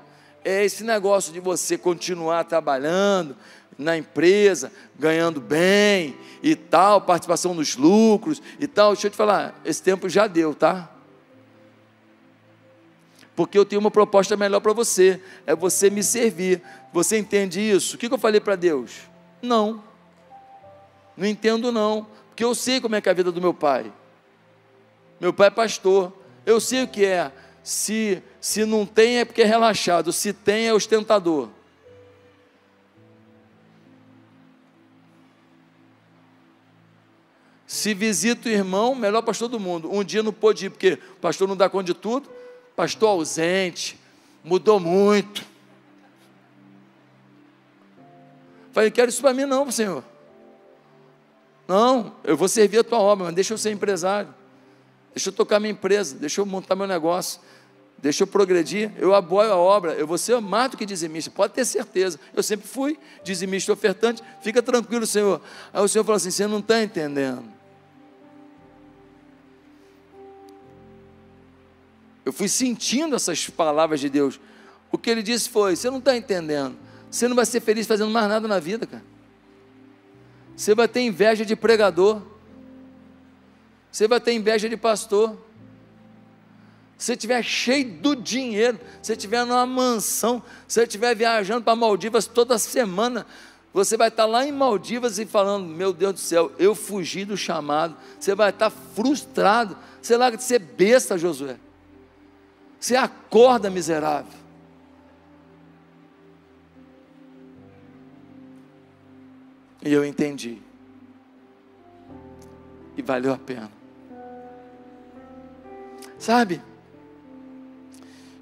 é 0.45 0.65
esse 0.65 0.85
negócio 0.85 1.33
de 1.33 1.41
você 1.41 1.77
continuar 1.77 2.45
trabalhando 2.45 3.37
na 3.77 3.97
empresa, 3.97 4.71
ganhando 4.97 5.41
bem 5.41 6.17
e 6.43 6.55
tal, 6.55 7.01
participação 7.01 7.53
nos 7.53 7.77
lucros 7.77 8.41
e 8.61 8.69
tal. 8.69 8.93
Deixa 8.93 9.09
eu 9.09 9.11
te 9.11 9.17
falar, 9.17 9.61
esse 9.65 9.83
tempo 9.83 10.09
já 10.09 10.27
deu, 10.27 10.55
tá? 10.55 10.94
Porque 13.37 13.59
eu 13.59 13.65
tenho 13.65 13.81
uma 13.81 13.91
proposta 13.91 14.37
melhor 14.37 14.61
para 14.61 14.73
você, 14.73 15.21
é 15.47 15.55
você 15.55 15.91
me 15.91 16.03
servir. 16.03 16.63
Você 16.93 17.19
entende 17.19 17.61
isso? 17.61 17.97
O 17.97 17.99
que 17.99 18.07
eu 18.07 18.19
falei 18.19 18.41
para 18.41 18.55
Deus? 18.55 18.93
Não, 19.43 19.83
não 21.17 21.27
entendo 21.27 21.73
não, 21.73 22.07
porque 22.29 22.45
eu 22.45 22.55
sei 22.55 22.81
como 22.81 22.95
é 22.95 23.01
que 23.01 23.09
é 23.09 23.13
a 23.13 23.15
vida 23.15 23.33
do 23.33 23.41
meu 23.41 23.53
pai. 23.53 23.93
Meu 25.21 25.33
pai 25.33 25.49
é 25.49 25.51
pastor, 25.51 26.13
eu 26.47 26.61
sei 26.61 26.85
o 26.85 26.89
que 26.89 27.05
é. 27.05 27.33
Se, 27.63 28.23
se 28.41 28.65
não 28.65 28.85
tem 28.87 29.19
é 29.19 29.25
porque 29.25 29.43
é 29.43 29.47
relaxado, 29.47 30.13
se 30.13 30.33
tem 30.33 30.69
é 30.69 30.75
ostentador. 30.75 31.49
Se 37.67 37.93
visita 37.95 38.49
o 38.49 38.53
irmão, 38.53 38.95
melhor 38.95 39.23
pastor 39.23 39.49
do 39.49 39.59
mundo. 39.59 39.93
Um 39.93 40.05
dia 40.05 40.23
não 40.23 40.33
pôde 40.33 40.67
ir, 40.67 40.71
porque 40.71 40.99
o 41.17 41.21
pastor 41.21 41.49
não 41.49 41.57
dá 41.57 41.69
conta 41.69 41.87
de 41.87 41.95
tudo 41.95 42.31
pastor 42.77 43.11
ausente, 43.11 43.99
mudou 44.43 44.79
muito. 44.79 45.45
Falei, 48.73 48.91
quero 48.91 49.09
isso 49.09 49.21
para 49.21 49.33
mim 49.33 49.45
não, 49.45 49.71
Senhor. 49.71 50.03
Não, 51.67 52.15
eu 52.25 52.37
vou 52.37 52.49
servir 52.49 52.79
a 52.79 52.85
tua 52.85 52.99
obra, 52.99 53.27
mas 53.27 53.35
deixa 53.35 53.55
eu 53.55 53.59
ser 53.59 53.71
empresário. 53.71 54.35
Deixa 55.15 55.29
eu 55.29 55.33
tocar 55.33 55.61
minha 55.61 55.73
empresa, 55.73 56.17
deixa 56.17 56.41
eu 56.41 56.47
montar 56.47 56.75
meu 56.75 56.89
negócio, 56.89 57.41
deixa 57.97 58.25
eu 58.25 58.27
progredir, 58.27 58.91
eu 58.99 59.15
apoio 59.15 59.53
a 59.53 59.57
obra, 59.57 59.93
eu 59.93 60.07
vou 60.07 60.19
ser 60.19 60.41
mais 60.41 60.73
do 60.73 60.77
que 60.77 60.85
dizimista, 60.85 61.31
pode 61.31 61.55
ter 61.55 61.65
certeza. 61.65 62.19
Eu 62.35 62.43
sempre 62.43 62.67
fui 62.67 62.99
dizimista 63.23 63.73
ofertante, 63.73 64.23
fica 64.43 64.61
tranquilo, 64.61 65.07
Senhor. 65.07 65.41
Aí 65.73 65.83
o 65.83 65.89
Senhor 65.89 66.05
falou 66.05 66.17
assim: 66.17 66.33
você 66.33 66.47
não 66.49 66.59
está 66.59 66.83
entendendo. 66.83 67.54
Eu 72.25 72.33
fui 72.33 72.49
sentindo 72.49 73.15
essas 73.15 73.49
palavras 73.51 74.01
de 74.01 74.09
Deus. 74.09 74.41
O 74.91 74.97
que 74.97 75.11
ele 75.11 75.23
disse 75.23 75.49
foi: 75.49 75.77
Você 75.77 75.91
não 75.91 75.99
está 75.99 76.17
entendendo. 76.17 76.77
Você 77.11 77.29
não 77.29 77.37
vai 77.37 77.47
ser 77.47 77.61
feliz 77.61 77.87
fazendo 77.87 78.11
mais 78.11 78.29
nada 78.29 78.49
na 78.49 78.59
vida, 78.59 78.87
cara. 78.87 79.05
Você 80.57 80.75
vai 80.75 80.89
ter 80.89 81.01
inveja 81.01 81.45
de 81.45 81.55
pregador. 81.55 82.23
Você 83.91 84.09
vai 84.09 84.21
ter 84.21 84.33
inveja 84.33 84.69
de 84.69 84.77
pastor. 84.77 85.37
Se 86.97 87.13
estiver 87.13 87.43
cheio 87.43 87.85
do 88.01 88.17
dinheiro, 88.17 88.81
se 89.03 89.13
estiver 89.13 89.45
numa 89.45 89.67
mansão, 89.67 90.43
se 90.67 90.83
estiver 90.83 91.15
viajando 91.15 91.63
para 91.63 91.77
Maldivas 91.77 92.27
toda 92.27 92.57
semana, 92.59 93.27
você 93.73 93.97
vai 93.97 94.09
estar 94.09 94.25
lá 94.25 94.47
em 94.47 94.53
Maldivas 94.53 95.19
e 95.19 95.27
falando: 95.27 95.67
Meu 95.67 95.93
Deus 95.93 96.15
do 96.15 96.21
céu, 96.21 96.53
eu 96.59 96.75
fugi 96.75 97.25
do 97.25 97.37
chamado. 97.37 97.97
Você 98.19 98.35
vai 98.35 98.51
estar 98.51 98.71
frustrado. 98.71 99.77
Você 100.01 100.17
larga 100.17 100.37
de 100.37 100.45
ser 100.45 100.61
besta, 100.61 101.19
Josué. 101.19 101.57
Você 102.85 102.97
acorda 102.97 103.71
miserável. 103.71 104.39
E 109.83 109.91
eu 109.91 110.05
entendi. 110.05 110.61
E 112.95 113.01
valeu 113.01 113.33
a 113.33 113.39
pena. 113.39 113.73
Sabe? 116.19 116.61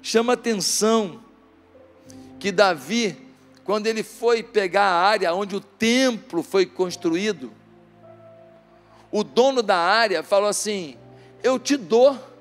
Chama 0.01 0.33
atenção 0.33 1.21
que 2.37 2.51
Davi, 2.51 3.17
quando 3.63 3.87
ele 3.87 4.03
foi 4.03 4.43
pegar 4.43 4.83
a 4.83 5.03
área 5.03 5.33
onde 5.33 5.55
o 5.55 5.61
templo 5.61 6.43
foi 6.43 6.65
construído, 6.65 7.49
o 9.09 9.23
dono 9.23 9.63
da 9.63 9.77
área 9.77 10.21
falou 10.21 10.49
assim: 10.49 10.97
Eu 11.41 11.57
te 11.57 11.77
dou 11.77 12.32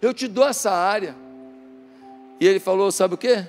eu 0.00 0.14
te 0.14 0.28
dou 0.28 0.46
essa 0.46 0.70
área. 0.70 1.14
E 2.40 2.46
ele 2.46 2.60
falou: 2.60 2.90
Sabe 2.92 3.14
o 3.14 3.18
que? 3.18 3.44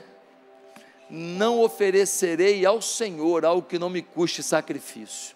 Não 1.09 1.59
oferecerei 1.59 2.65
ao 2.65 2.81
Senhor 2.81 3.45
algo 3.45 3.67
que 3.67 3.79
não 3.79 3.89
me 3.89 4.01
custe 4.01 4.43
sacrifício. 4.43 5.35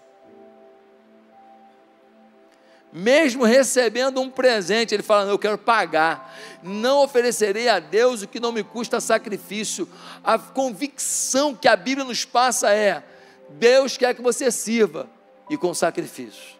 Mesmo 2.91 3.43
recebendo 3.43 4.21
um 4.21 4.29
presente, 4.29 4.93
ele 4.93 5.01
fala: 5.01 5.29
Eu 5.29 5.39
quero 5.39 5.57
pagar. 5.57 6.35
Não 6.61 7.03
oferecerei 7.03 7.67
a 7.67 7.79
Deus 7.79 8.21
o 8.21 8.27
que 8.27 8.39
não 8.39 8.51
me 8.51 8.63
custa 8.63 9.01
sacrifício. 9.01 9.89
A 10.23 10.37
convicção 10.37 11.55
que 11.55 11.67
a 11.67 11.75
Bíblia 11.75 12.05
nos 12.05 12.23
passa 12.23 12.71
é: 12.71 13.03
Deus 13.49 13.97
quer 13.97 14.13
que 14.13 14.21
você 14.21 14.51
sirva 14.51 15.09
e 15.49 15.57
com 15.57 15.73
sacrifício. 15.73 16.53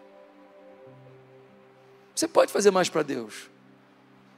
Você 2.14 2.26
pode 2.26 2.52
fazer 2.52 2.70
mais 2.72 2.88
para 2.88 3.02
Deus. 3.02 3.53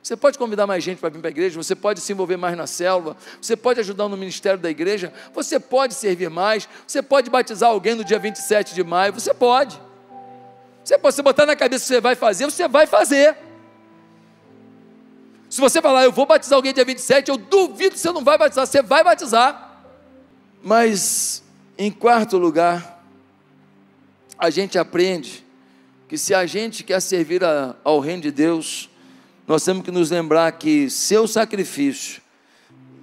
Você 0.07 0.17
pode 0.17 0.39
convidar 0.39 0.69
mais 0.69 0.85
gente 0.85 1.01
para 1.01 1.09
vir 1.09 1.19
para 1.19 1.27
a 1.27 1.33
igreja, 1.33 1.61
você 1.61 1.75
pode 1.75 2.01
se 2.01 2.13
envolver 2.13 2.37
mais 2.37 2.57
na 2.57 2.65
célula, 2.69 3.17
você 3.43 3.57
pode 3.57 3.81
ajudar 3.81 4.09
no 4.09 4.17
ministério 4.17 4.57
da 4.57 4.71
igreja, 4.71 5.13
você 5.35 5.59
pode 5.59 5.95
servir 5.95 6.31
mais, 6.31 6.69
você 6.87 7.03
pode 7.03 7.29
batizar 7.29 7.71
alguém 7.71 7.97
no 7.97 8.05
dia 8.05 8.17
27 8.17 8.73
de 8.73 8.85
maio, 8.85 9.13
você 9.13 9.35
pode. 9.35 9.77
Você 10.85 10.97
pode 10.97 11.17
se 11.17 11.23
botar 11.23 11.45
na 11.45 11.57
cabeça 11.57 11.83
que 11.83 11.89
você 11.89 12.01
vai 12.01 12.15
fazer, 12.15 12.45
você 12.45 12.69
vai 12.69 12.87
fazer. 12.87 13.37
Se 15.51 15.61
você 15.61 15.83
falar, 15.83 16.05
eu 16.05 16.13
vou 16.13 16.25
batizar 16.25 16.55
alguém 16.55 16.73
dia 16.73 16.85
27, 16.85 17.29
eu 17.29 17.37
duvido 17.37 17.97
que 17.97 17.99
você 17.99 18.13
não 18.13 18.23
vai 18.23 18.39
batizar, 18.39 18.65
você 18.65 18.83
vai 18.83 19.03
batizar. 19.03 19.83
Mas, 20.63 21.43
em 21.77 21.91
quarto 21.91 22.39
lugar, 22.39 23.05
a 24.39 24.51
gente 24.51 24.79
aprende 24.79 25.45
que 26.07 26.17
se 26.17 26.33
a 26.33 26.47
gente 26.47 26.85
quer 26.85 27.01
servir 27.01 27.43
a, 27.43 27.75
ao 27.83 27.99
reino 27.99 28.23
de 28.23 28.31
Deus, 28.31 28.89
nós 29.47 29.65
temos 29.65 29.85
que 29.85 29.91
nos 29.91 30.11
lembrar 30.11 30.51
que 30.53 30.91
seu 30.91 31.29
sacrifício 31.29 32.21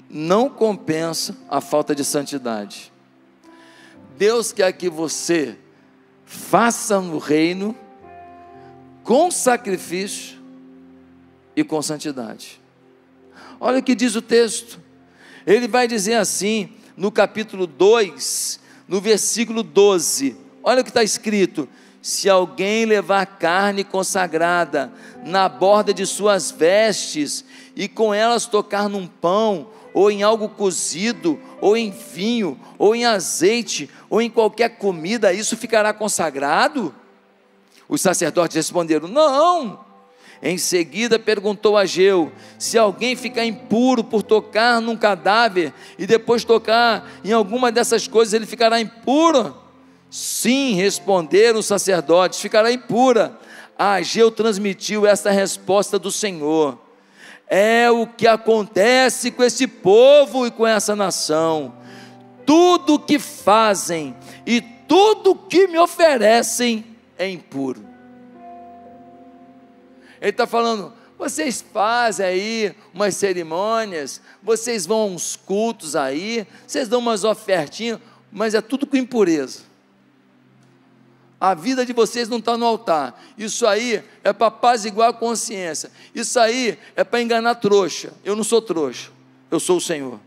não 0.09 0.49
compensa 0.49 1.35
a 1.49 1.61
falta 1.61 1.95
de 1.95 2.03
santidade. 2.03 2.91
Deus 4.17 4.51
quer 4.51 4.71
que 4.73 4.89
você 4.89 5.57
faça 6.25 6.99
no 6.99 7.17
reino 7.17 7.75
com 9.03 9.31
sacrifício 9.31 10.39
e 11.55 11.63
com 11.63 11.81
santidade. 11.81 12.61
Olha 13.59 13.79
o 13.79 13.83
que 13.83 13.95
diz 13.95 14.15
o 14.15 14.21
texto. 14.21 14.79
Ele 15.45 15.67
vai 15.67 15.87
dizer 15.87 16.15
assim, 16.15 16.73
no 16.95 17.11
capítulo 17.11 17.65
2, 17.65 18.59
no 18.87 19.01
versículo 19.01 19.63
12. 19.63 20.35
Olha 20.61 20.81
o 20.81 20.83
que 20.83 20.89
está 20.89 21.03
escrito: 21.03 21.67
se 22.03 22.29
alguém 22.29 22.83
levar 22.83 23.25
carne 23.25 23.81
consagrada 23.81 24.91
na 25.23 25.47
borda 25.47 25.93
de 25.93 26.05
suas 26.05 26.51
vestes 26.51 27.45
e 27.77 27.87
com 27.87 28.13
elas 28.13 28.45
tocar 28.45 28.89
num 28.89 29.07
pão, 29.07 29.69
ou 29.93 30.11
em 30.11 30.21
algo 30.21 30.49
cozido, 30.49 31.39
ou 31.61 31.77
em 31.77 31.91
vinho, 31.91 32.59
ou 32.77 32.93
em 32.93 33.05
azeite, 33.05 33.89
ou 34.09 34.21
em 34.21 34.29
qualquer 34.29 34.77
comida, 34.77 35.31
isso 35.31 35.55
ficará 35.55 35.93
consagrado? 35.93 36.93
Os 37.87 38.01
sacerdotes 38.01 38.57
responderam: 38.57 39.07
Não. 39.07 39.79
Em 40.41 40.57
seguida 40.57 41.17
perguntou 41.17 41.77
a 41.77 41.85
Geu: 41.85 42.33
Se 42.59 42.77
alguém 42.77 43.15
ficar 43.15 43.45
impuro 43.45 44.03
por 44.03 44.23
tocar 44.23 44.81
num 44.81 44.97
cadáver 44.97 45.73
e 45.97 46.05
depois 46.05 46.43
tocar 46.43 47.09
em 47.23 47.31
alguma 47.31 47.71
dessas 47.71 48.09
coisas, 48.09 48.33
ele 48.33 48.45
ficará 48.45 48.81
impuro? 48.81 49.62
Sim, 50.13 50.75
responderam 50.75 51.57
os 51.57 51.65
sacerdotes, 51.65 52.39
ficará 52.39 52.71
impura. 52.71 53.35
A 53.75 53.93
Ageu 53.93 54.29
transmitiu 54.29 55.07
esta 55.07 55.31
resposta 55.31 55.97
do 55.97 56.11
Senhor. 56.11 56.77
É 57.47 57.89
o 57.89 58.05
que 58.05 58.27
acontece 58.27 59.31
com 59.31 59.43
esse 59.43 59.65
povo 59.65 60.45
e 60.45 60.51
com 60.51 60.67
essa 60.67 60.95
nação. 60.95 61.73
Tudo 62.45 62.99
que 62.99 63.17
fazem 63.17 64.15
e 64.45 64.61
tudo 64.61 65.33
que 65.33 65.65
me 65.65 65.79
oferecem 65.79 66.85
é 67.17 67.27
impuro. 67.27 67.83
Ele 70.21 70.29
está 70.29 70.45
falando, 70.45 70.93
vocês 71.17 71.65
fazem 71.73 72.23
aí 72.23 72.75
umas 72.93 73.15
cerimônias, 73.15 74.21
vocês 74.43 74.85
vão 74.85 75.01
a 75.01 75.05
uns 75.05 75.35
cultos 75.35 75.95
aí, 75.95 76.45
vocês 76.67 76.87
dão 76.87 76.99
umas 76.99 77.23
ofertinhas, 77.23 77.97
mas 78.31 78.53
é 78.53 78.61
tudo 78.61 78.85
com 78.85 78.95
impureza 78.95 79.72
a 81.43 81.53
vida 81.53 81.85
de 81.85 81.91
vocês 81.91 82.29
não 82.29 82.37
está 82.37 82.55
no 82.55 82.65
altar. 82.65 83.21
Isso 83.37 83.67
aí 83.67 84.01
é 84.23 84.31
para 84.31 84.47
apaziguar 84.47 85.09
a 85.09 85.13
consciência. 85.13 85.91
Isso 86.15 86.39
aí 86.39 86.79
é 86.95 87.03
para 87.03 87.21
enganar 87.21 87.55
trouxa. 87.55 88.13
Eu 88.23 88.33
não 88.33 88.45
sou 88.45 88.61
trouxa, 88.61 89.11
eu 89.51 89.59
sou 89.59 89.75
o 89.75 89.81
Senhor. 89.81 90.21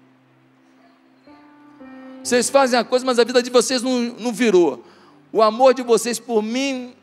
Vocês 2.23 2.51
fazem 2.51 2.79
a 2.79 2.85
coisa, 2.85 3.07
mas 3.07 3.19
a 3.19 3.25
vida 3.25 3.43
de 3.43 3.49
vocês 3.49 3.81
não, 3.81 3.99
não 3.99 4.31
virou. 4.31 4.85
O 5.33 5.41
amor 5.41 5.73
de 5.73 5.81
vocês 5.81 6.19
por 6.19 6.43
mim 6.43 6.95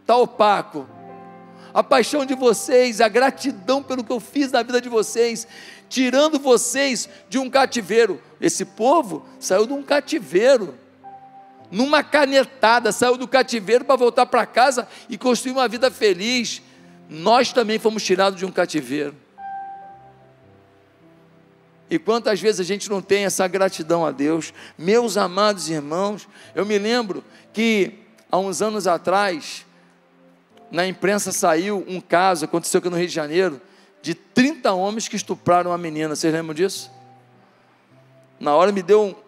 está 0.00 0.16
opaco. 0.16 0.86
A 1.74 1.84
paixão 1.84 2.24
de 2.24 2.34
vocês, 2.34 2.98
a 3.02 3.08
gratidão 3.08 3.82
pelo 3.82 4.02
que 4.02 4.10
eu 4.10 4.20
fiz 4.20 4.50
na 4.50 4.62
vida 4.62 4.80
de 4.80 4.88
vocês, 4.88 5.46
tirando 5.86 6.38
vocês 6.38 7.10
de 7.28 7.38
um 7.38 7.50
cativeiro. 7.50 8.22
Esse 8.40 8.64
povo 8.64 9.22
saiu 9.38 9.66
de 9.66 9.74
um 9.74 9.82
cativeiro 9.82 10.79
numa 11.70 12.02
canetada, 12.02 12.90
saiu 12.90 13.16
do 13.16 13.28
cativeiro 13.28 13.84
para 13.84 13.96
voltar 13.96 14.26
para 14.26 14.44
casa 14.44 14.88
e 15.08 15.16
construir 15.16 15.52
uma 15.52 15.68
vida 15.68 15.90
feliz. 15.90 16.62
Nós 17.08 17.52
também 17.52 17.78
fomos 17.78 18.02
tirados 18.02 18.38
de 18.38 18.44
um 18.44 18.50
cativeiro. 18.50 19.14
E 21.88 21.98
quantas 21.98 22.40
vezes 22.40 22.60
a 22.60 22.64
gente 22.64 22.88
não 22.88 23.02
tem 23.02 23.24
essa 23.24 23.46
gratidão 23.48 24.06
a 24.06 24.12
Deus? 24.12 24.54
Meus 24.78 25.16
amados 25.16 25.68
irmãos, 25.68 26.28
eu 26.54 26.64
me 26.64 26.78
lembro 26.78 27.24
que 27.52 27.94
há 28.30 28.38
uns 28.38 28.62
anos 28.62 28.86
atrás, 28.86 29.66
na 30.70 30.86
imprensa 30.86 31.32
saiu 31.32 31.84
um 31.88 32.00
caso, 32.00 32.44
aconteceu 32.44 32.78
aqui 32.78 32.88
no 32.88 32.96
Rio 32.96 33.08
de 33.08 33.14
Janeiro, 33.14 33.60
de 34.00 34.14
30 34.14 34.72
homens 34.72 35.08
que 35.08 35.16
estupraram 35.16 35.72
uma 35.72 35.78
menina. 35.78 36.14
Vocês 36.14 36.32
lembram 36.32 36.54
disso? 36.54 36.90
Na 38.38 38.54
hora 38.54 38.70
me 38.70 38.82
deu 38.82 39.20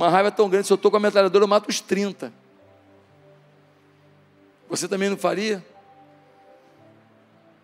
uma 0.00 0.08
raiva 0.08 0.30
tão 0.30 0.48
grande, 0.48 0.66
se 0.66 0.72
eu 0.72 0.76
estou 0.76 0.90
com 0.90 0.96
a 0.96 1.00
metralhadora, 1.00 1.44
eu 1.44 1.48
mato 1.48 1.68
os 1.68 1.78
30. 1.78 2.32
Você 4.70 4.88
também 4.88 5.10
não 5.10 5.16
faria? 5.18 5.62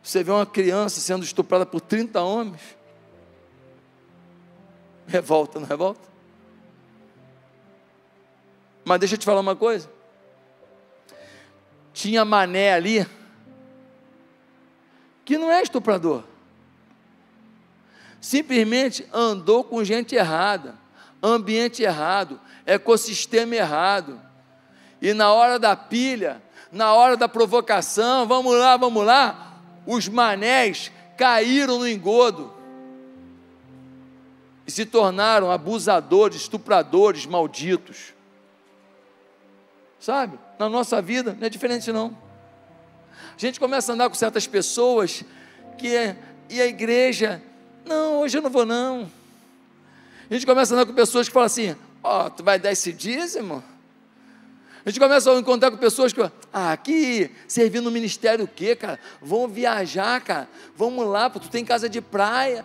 Você 0.02 0.22
vê 0.22 0.30
uma 0.30 0.44
criança 0.44 1.00
sendo 1.00 1.24
estuprada 1.24 1.64
por 1.64 1.80
30 1.80 2.20
homens? 2.20 2.60
Revolta, 5.06 5.58
não 5.58 5.66
revolta? 5.66 6.06
Mas 8.84 9.00
deixa 9.00 9.14
eu 9.14 9.18
te 9.18 9.24
falar 9.24 9.40
uma 9.40 9.56
coisa. 9.56 9.90
Tinha 11.94 12.22
mané 12.22 12.74
ali 12.74 13.06
que 15.24 15.38
não 15.38 15.50
é 15.50 15.62
estuprador. 15.62 16.22
Simplesmente 18.20 19.08
andou 19.10 19.64
com 19.64 19.82
gente 19.82 20.14
errada 20.14 20.85
ambiente 21.22 21.82
errado, 21.82 22.40
ecossistema 22.64 23.54
errado. 23.54 24.20
E 25.00 25.12
na 25.12 25.32
hora 25.32 25.58
da 25.58 25.76
pilha, 25.76 26.42
na 26.72 26.92
hora 26.94 27.16
da 27.16 27.28
provocação, 27.28 28.26
vamos 28.26 28.54
lá, 28.54 28.76
vamos 28.76 29.04
lá, 29.04 29.60
os 29.86 30.08
manés 30.08 30.90
caíram 31.16 31.78
no 31.78 31.88
engodo 31.88 32.52
e 34.66 34.70
se 34.70 34.84
tornaram 34.84 35.50
abusadores, 35.50 36.42
estupradores, 36.42 37.24
malditos. 37.24 38.14
Sabe? 40.00 40.38
Na 40.58 40.68
nossa 40.68 41.00
vida 41.00 41.36
não 41.38 41.46
é 41.46 41.50
diferente 41.50 41.92
não. 41.92 42.16
A 43.34 43.38
gente 43.38 43.60
começa 43.60 43.92
a 43.92 43.94
andar 43.94 44.08
com 44.08 44.14
certas 44.14 44.46
pessoas 44.46 45.24
que 45.78 45.94
é, 45.94 46.16
e 46.48 46.60
a 46.60 46.66
igreja, 46.66 47.42
não, 47.84 48.20
hoje 48.20 48.38
eu 48.38 48.42
não 48.42 48.50
vou 48.50 48.66
não. 48.66 49.10
A 50.30 50.34
gente 50.34 50.46
começa 50.46 50.74
a 50.74 50.76
andar 50.76 50.86
com 50.86 50.94
pessoas 50.94 51.28
que 51.28 51.32
falam 51.32 51.46
assim: 51.46 51.76
Ó, 52.02 52.26
oh, 52.26 52.30
tu 52.30 52.42
vai 52.42 52.58
dar 52.58 52.72
esse 52.72 52.92
dízimo? 52.92 53.62
A 54.84 54.90
gente 54.90 55.00
começa 55.00 55.32
a 55.32 55.38
encontrar 55.38 55.72
com 55.72 55.76
pessoas 55.76 56.12
que, 56.12 56.20
ah, 56.52 56.70
aqui, 56.70 57.28
servindo 57.48 57.86
no 57.86 57.90
ministério 57.90 58.44
o 58.44 58.48
quê, 58.48 58.76
cara? 58.76 59.00
Vamos 59.20 59.52
viajar, 59.52 60.20
cara. 60.20 60.48
Vamos 60.76 61.04
lá, 61.06 61.28
porque 61.28 61.48
tu 61.48 61.50
tem 61.50 61.64
casa 61.64 61.88
de 61.88 62.00
praia. 62.00 62.64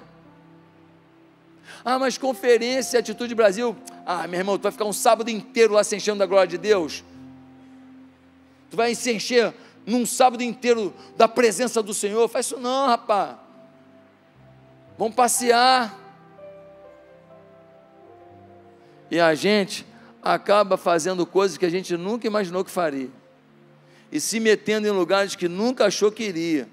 Ah, 1.83 1.97
mas 1.97 2.19
conferência, 2.19 2.99
Atitude 2.99 3.33
Brasil. 3.33 3.75
Ah, 4.05 4.27
meu 4.27 4.39
irmão, 4.39 4.55
tu 4.57 4.61
vai 4.63 4.71
ficar 4.71 4.85
um 4.85 4.93
sábado 4.93 5.31
inteiro 5.31 5.73
lá 5.73 5.83
se 5.83 5.95
enchendo 5.95 6.19
da 6.19 6.27
glória 6.27 6.47
de 6.47 6.59
Deus. 6.59 7.03
Tu 8.69 8.77
vai 8.77 8.93
se 8.93 9.11
encher 9.11 9.51
num 9.83 10.05
sábado 10.05 10.43
inteiro 10.43 10.93
da 11.17 11.27
presença 11.27 11.81
do 11.81 11.93
Senhor. 11.93 12.27
Faz 12.29 12.45
isso 12.45 12.59
não, 12.59 12.85
rapaz. 12.85 13.35
Vamos 14.95 15.15
passear. 15.15 16.00
E 19.11 19.19
a 19.19 19.35
gente 19.35 19.85
acaba 20.23 20.77
fazendo 20.77 21.25
coisas 21.25 21.57
que 21.57 21.65
a 21.65 21.69
gente 21.69 21.97
nunca 21.97 22.25
imaginou 22.25 22.63
que 22.63 22.71
faria. 22.71 23.09
E 24.09 24.21
se 24.21 24.39
metendo 24.39 24.87
em 24.87 24.91
lugares 24.91 25.35
que 25.35 25.49
nunca 25.49 25.85
achou 25.85 26.09
que 26.09 26.23
iria. 26.23 26.69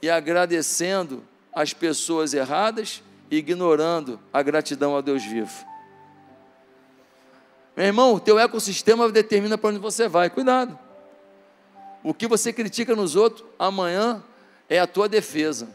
E 0.00 0.08
agradecendo 0.08 1.22
as 1.52 1.74
pessoas 1.74 2.32
erradas 2.32 3.02
e 3.30 3.36
ignorando 3.36 4.18
a 4.32 4.42
gratidão 4.42 4.96
a 4.96 5.02
Deus 5.02 5.22
vivo. 5.22 5.66
Meu 7.76 7.86
irmão, 7.86 8.14
o 8.14 8.20
teu 8.20 8.38
ecossistema 8.38 9.10
determina 9.10 9.58
para 9.58 9.68
onde 9.70 9.78
você 9.78 10.08
vai. 10.08 10.30
Cuidado. 10.30 10.78
O 12.02 12.14
que 12.14 12.26
você 12.26 12.50
critica 12.50 12.96
nos 12.96 13.14
outros, 13.14 13.46
amanhã 13.58 14.22
é 14.70 14.78
a 14.78 14.86
tua 14.86 15.06
defesa. 15.06 15.68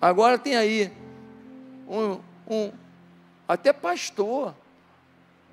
Agora 0.00 0.38
tem 0.38 0.56
aí 0.56 0.92
um, 1.88 2.20
um, 2.48 2.72
Até 3.46 3.72
pastor. 3.72 4.54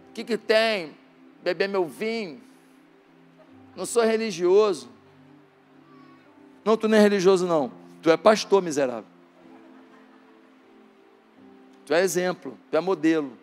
O 0.10 0.14
que, 0.14 0.24
que 0.24 0.38
tem? 0.38 0.96
Beber 1.44 1.68
meu 1.68 1.86
vinho. 1.86 2.42
Não 3.76 3.86
sou 3.86 4.04
religioso. 4.04 4.90
Não, 6.64 6.78
tu 6.78 6.88
não 6.88 6.98
é 6.98 7.02
religioso, 7.02 7.46
não. 7.46 7.72
Tu 8.02 8.10
é 8.10 8.18
pastor 8.18 8.62
miserável. 8.62 9.06
Tu 11.86 11.94
é 11.94 12.02
exemplo, 12.02 12.58
tu 12.72 12.78
é 12.78 12.80
modelo. 12.80 13.38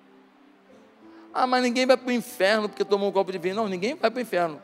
Ah, 1.33 1.47
mas 1.47 1.63
ninguém 1.63 1.87
vai 1.87 1.97
para 1.97 2.09
o 2.09 2.13
inferno 2.13 2.69
porque 2.69 2.85
tomou 2.85 3.09
um 3.09 3.13
copo 3.13 3.31
de 3.31 3.39
vinho. 3.39 3.55
Não, 3.55 3.69
ninguém 3.69 3.95
vai 3.95 4.11
para 4.11 4.19
o 4.19 4.23
inferno. 4.23 4.61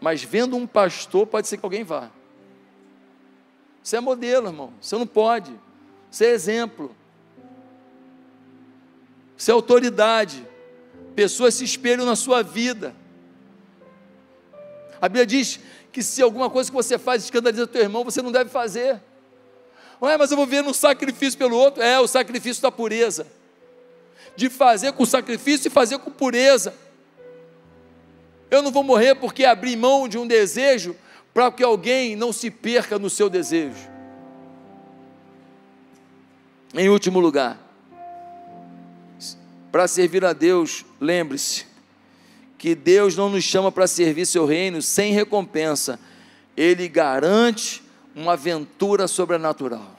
Mas 0.00 0.22
vendo 0.22 0.56
um 0.56 0.66
pastor, 0.66 1.26
pode 1.26 1.46
ser 1.46 1.56
que 1.56 1.64
alguém 1.64 1.84
vá. 1.84 2.10
Você 3.82 3.96
é 3.96 4.00
modelo, 4.00 4.48
irmão. 4.48 4.72
Você 4.80 4.96
não 4.96 5.06
pode. 5.06 5.52
Você 6.10 6.26
é 6.26 6.30
exemplo. 6.30 6.94
Você 9.40 9.50
é 9.50 9.54
autoridade. 9.54 10.46
Pessoas 11.16 11.54
se 11.54 11.64
espelham 11.64 12.04
na 12.04 12.14
sua 12.14 12.42
vida. 12.42 12.94
A 15.00 15.08
Bíblia 15.08 15.24
diz 15.24 15.58
que 15.90 16.02
se 16.02 16.20
alguma 16.20 16.50
coisa 16.50 16.70
que 16.70 16.76
você 16.76 16.98
faz 16.98 17.24
escandaliza 17.24 17.66
teu 17.66 17.80
irmão, 17.80 18.04
você 18.04 18.20
não 18.20 18.30
deve 18.30 18.50
fazer. 18.50 19.00
Ué, 20.02 20.18
mas 20.18 20.30
eu 20.30 20.36
vou 20.36 20.46
ver 20.46 20.62
no 20.62 20.74
sacrifício 20.74 21.38
pelo 21.38 21.56
outro. 21.56 21.82
É, 21.82 21.98
o 21.98 22.06
sacrifício 22.06 22.62
da 22.62 22.70
pureza. 22.70 23.26
De 24.36 24.50
fazer 24.50 24.92
com 24.92 25.06
sacrifício 25.06 25.68
e 25.68 25.70
fazer 25.70 25.96
com 25.96 26.10
pureza. 26.10 26.74
Eu 28.50 28.60
não 28.60 28.70
vou 28.70 28.84
morrer 28.84 29.14
porque 29.14 29.46
abri 29.46 29.74
mão 29.74 30.06
de 30.06 30.18
um 30.18 30.26
desejo 30.26 30.94
para 31.32 31.50
que 31.50 31.62
alguém 31.62 32.14
não 32.14 32.30
se 32.30 32.50
perca 32.50 32.98
no 32.98 33.08
seu 33.08 33.30
desejo. 33.30 33.88
Em 36.74 36.90
último 36.90 37.20
lugar, 37.20 37.69
para 39.70 39.86
servir 39.86 40.24
a 40.24 40.32
Deus, 40.32 40.84
lembre-se 41.00 41.66
que 42.58 42.74
Deus 42.74 43.16
não 43.16 43.30
nos 43.30 43.44
chama 43.44 43.72
para 43.72 43.86
servir 43.86 44.26
seu 44.26 44.44
reino 44.44 44.82
sem 44.82 45.12
recompensa. 45.12 45.98
Ele 46.56 46.88
garante 46.88 47.82
uma 48.14 48.34
aventura 48.34 49.08
sobrenatural. 49.08 49.98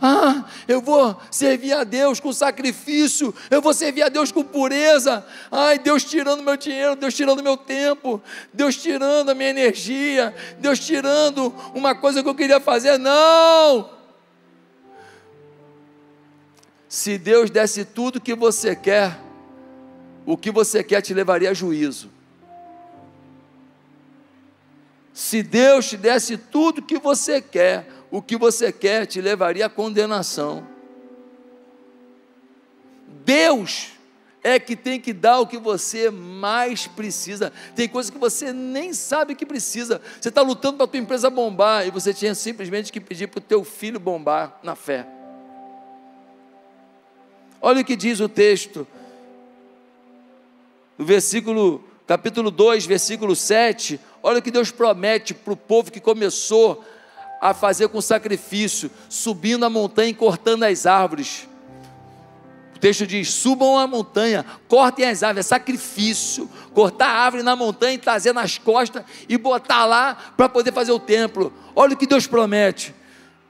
Ah, 0.00 0.44
eu 0.68 0.80
vou 0.80 1.18
servir 1.30 1.72
a 1.72 1.84
Deus 1.84 2.20
com 2.20 2.32
sacrifício, 2.32 3.34
eu 3.50 3.62
vou 3.62 3.72
servir 3.72 4.02
a 4.02 4.08
Deus 4.08 4.30
com 4.30 4.42
pureza. 4.42 5.24
Ai, 5.50 5.78
Deus 5.78 6.04
tirando 6.04 6.42
meu 6.42 6.56
dinheiro, 6.56 6.96
Deus 6.96 7.14
tirando 7.14 7.42
meu 7.42 7.56
tempo, 7.56 8.22
Deus 8.52 8.76
tirando 8.76 9.30
a 9.30 9.34
minha 9.34 9.50
energia, 9.50 10.34
Deus 10.58 10.78
tirando 10.78 11.54
uma 11.74 11.94
coisa 11.94 12.22
que 12.22 12.28
eu 12.28 12.34
queria 12.34 12.60
fazer. 12.60 12.98
Não! 12.98 13.93
Se 16.94 17.18
Deus 17.18 17.50
desse 17.50 17.84
tudo 17.84 18.20
que 18.20 18.36
você 18.36 18.76
quer, 18.76 19.18
o 20.24 20.36
que 20.36 20.52
você 20.52 20.80
quer 20.80 21.02
te 21.02 21.12
levaria 21.12 21.50
a 21.50 21.52
juízo. 21.52 22.08
Se 25.12 25.42
Deus 25.42 25.88
te 25.88 25.96
desse 25.96 26.36
tudo 26.36 26.80
que 26.80 26.96
você 26.96 27.42
quer, 27.42 27.88
o 28.12 28.22
que 28.22 28.36
você 28.36 28.70
quer 28.70 29.06
te 29.06 29.20
levaria 29.20 29.66
à 29.66 29.68
condenação. 29.68 30.64
Deus 33.24 33.90
é 34.40 34.60
que 34.60 34.76
tem 34.76 35.00
que 35.00 35.12
dar 35.12 35.40
o 35.40 35.48
que 35.48 35.58
você 35.58 36.12
mais 36.12 36.86
precisa. 36.86 37.52
Tem 37.74 37.88
coisas 37.88 38.08
que 38.08 38.18
você 38.18 38.52
nem 38.52 38.92
sabe 38.92 39.34
que 39.34 39.44
precisa. 39.44 40.00
Você 40.20 40.28
está 40.28 40.42
lutando 40.42 40.76
para 40.76 40.84
a 40.84 40.88
tua 40.88 41.00
empresa 41.00 41.28
bombar 41.28 41.88
e 41.88 41.90
você 41.90 42.14
tinha 42.14 42.36
simplesmente 42.36 42.92
que 42.92 43.00
pedir 43.00 43.26
para 43.26 43.38
o 43.38 43.42
teu 43.42 43.64
filho 43.64 43.98
bombar 43.98 44.60
na 44.62 44.76
fé. 44.76 45.23
Olha 47.66 47.80
o 47.80 47.84
que 47.84 47.96
diz 47.96 48.20
o 48.20 48.28
texto, 48.28 48.86
no 50.98 51.04
versículo, 51.06 51.82
capítulo 52.06 52.50
2, 52.50 52.84
versículo 52.84 53.34
7. 53.34 53.98
Olha 54.22 54.40
o 54.40 54.42
que 54.42 54.50
Deus 54.50 54.70
promete 54.70 55.32
para 55.32 55.54
o 55.54 55.56
povo 55.56 55.90
que 55.90 55.98
começou 55.98 56.84
a 57.40 57.54
fazer 57.54 57.88
com 57.88 58.02
sacrifício, 58.02 58.90
subindo 59.08 59.64
a 59.64 59.70
montanha 59.70 60.10
e 60.10 60.14
cortando 60.14 60.64
as 60.64 60.84
árvores. 60.84 61.48
O 62.76 62.78
texto 62.78 63.06
diz: 63.06 63.32
subam 63.32 63.78
a 63.78 63.86
montanha, 63.86 64.44
cortem 64.68 65.08
as 65.08 65.22
árvores, 65.22 65.46
é 65.46 65.48
sacrifício. 65.48 66.46
Cortar 66.74 67.06
a 67.06 67.18
árvore 67.18 67.42
na 67.42 67.56
montanha 67.56 67.94
e 67.94 67.98
trazer 67.98 68.34
nas 68.34 68.58
costas 68.58 69.02
e 69.26 69.38
botar 69.38 69.86
lá 69.86 70.34
para 70.36 70.50
poder 70.50 70.70
fazer 70.74 70.92
o 70.92 71.00
templo. 71.00 71.50
Olha 71.74 71.94
o 71.94 71.96
que 71.96 72.06
Deus 72.06 72.26
promete. 72.26 72.94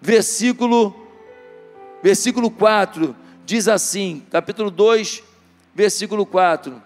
Versículo, 0.01 0.95
versículo 2.01 2.49
4 2.49 3.24
diz 3.45 3.69
assim, 3.69 4.23
capítulo 4.31 4.71
2, 4.71 5.23
versículo 5.75 6.25
4. 6.25 6.83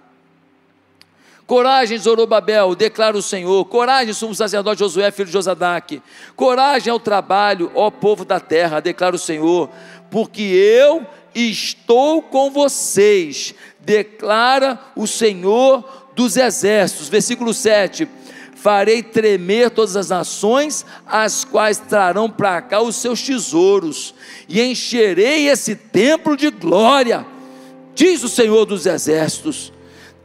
Coragem, 1.47 1.97
Zorobabel, 1.97 2.75
declara 2.75 3.17
o 3.17 3.23
Senhor. 3.23 3.65
Coragem, 3.65 4.13
sumo 4.13 4.35
sacerdote 4.35 4.81
Josué, 4.81 5.11
filho 5.11 5.27
de 5.27 5.33
Josadaque. 5.33 6.03
Coragem 6.37 6.91
ao 6.91 7.01
trabalho, 7.01 7.73
ó 7.75 7.91
povo 7.91 8.25
da 8.25 8.39
terra, 8.39 8.81
declara 8.81 9.17
o 9.17 9.19
Senhor. 9.19 9.71
Porque 10.11 10.43
eu 10.43 11.07
estou 11.35 12.21
com 12.21 12.51
vocês, 12.51 13.55
declara 13.81 14.79
o 14.95 15.07
Senhor 15.07 16.11
dos 16.15 16.37
exércitos. 16.37 17.09
Versículo 17.09 17.55
7 17.55 18.07
farei 18.61 19.03
tremer 19.03 19.71
todas 19.71 19.97
as 19.97 20.11
nações, 20.11 20.85
as 21.07 21.45
quais 21.45 21.79
trarão 21.79 22.29
para 22.31 22.61
cá 22.61 22.81
os 22.81 22.97
seus 22.97 23.23
tesouros, 23.23 24.15
e 24.49 24.61
encherei 24.61 25.49
esse 25.49 25.75
templo 25.75 26.37
de 26.37 26.51
glória, 26.51 27.27
diz 27.95 28.23
o 28.23 28.29
Senhor 28.29 28.65
dos 28.65 28.87
exércitos 28.87 29.73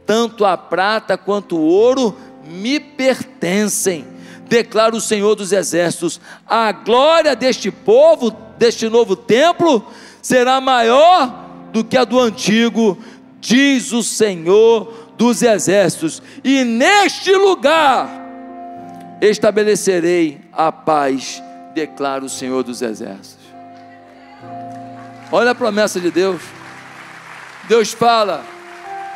tanto 0.06 0.44
a 0.44 0.56
prata 0.56 1.16
quanto 1.16 1.56
o 1.56 1.64
ouro 1.64 2.16
me 2.46 2.78
pertencem, 2.78 4.06
declara 4.46 4.94
o 4.94 5.00
Senhor 5.00 5.34
dos 5.34 5.52
Exércitos. 5.52 6.20
A 6.46 6.72
glória 6.72 7.34
deste 7.34 7.70
povo, 7.70 8.30
deste 8.58 8.88
novo 8.88 9.16
templo, 9.16 9.84
será 10.20 10.60
maior 10.60 11.42
do 11.72 11.82
que 11.82 11.96
a 11.96 12.04
do 12.04 12.20
antigo, 12.20 12.98
diz 13.40 13.92
o 13.92 14.02
Senhor 14.02 14.92
dos 15.16 15.42
Exércitos. 15.42 16.22
E 16.42 16.64
neste 16.64 17.32
lugar 17.32 18.23
estabelecerei 19.30 20.40
a 20.52 20.72
paz, 20.72 21.42
declara 21.74 22.24
o 22.24 22.28
Senhor 22.28 22.62
dos 22.62 22.82
Exércitos. 22.82 23.44
Olha 25.30 25.52
a 25.52 25.54
promessa 25.54 26.00
de 26.00 26.10
Deus. 26.10 26.42
Deus 27.68 27.92
fala: 27.92 28.44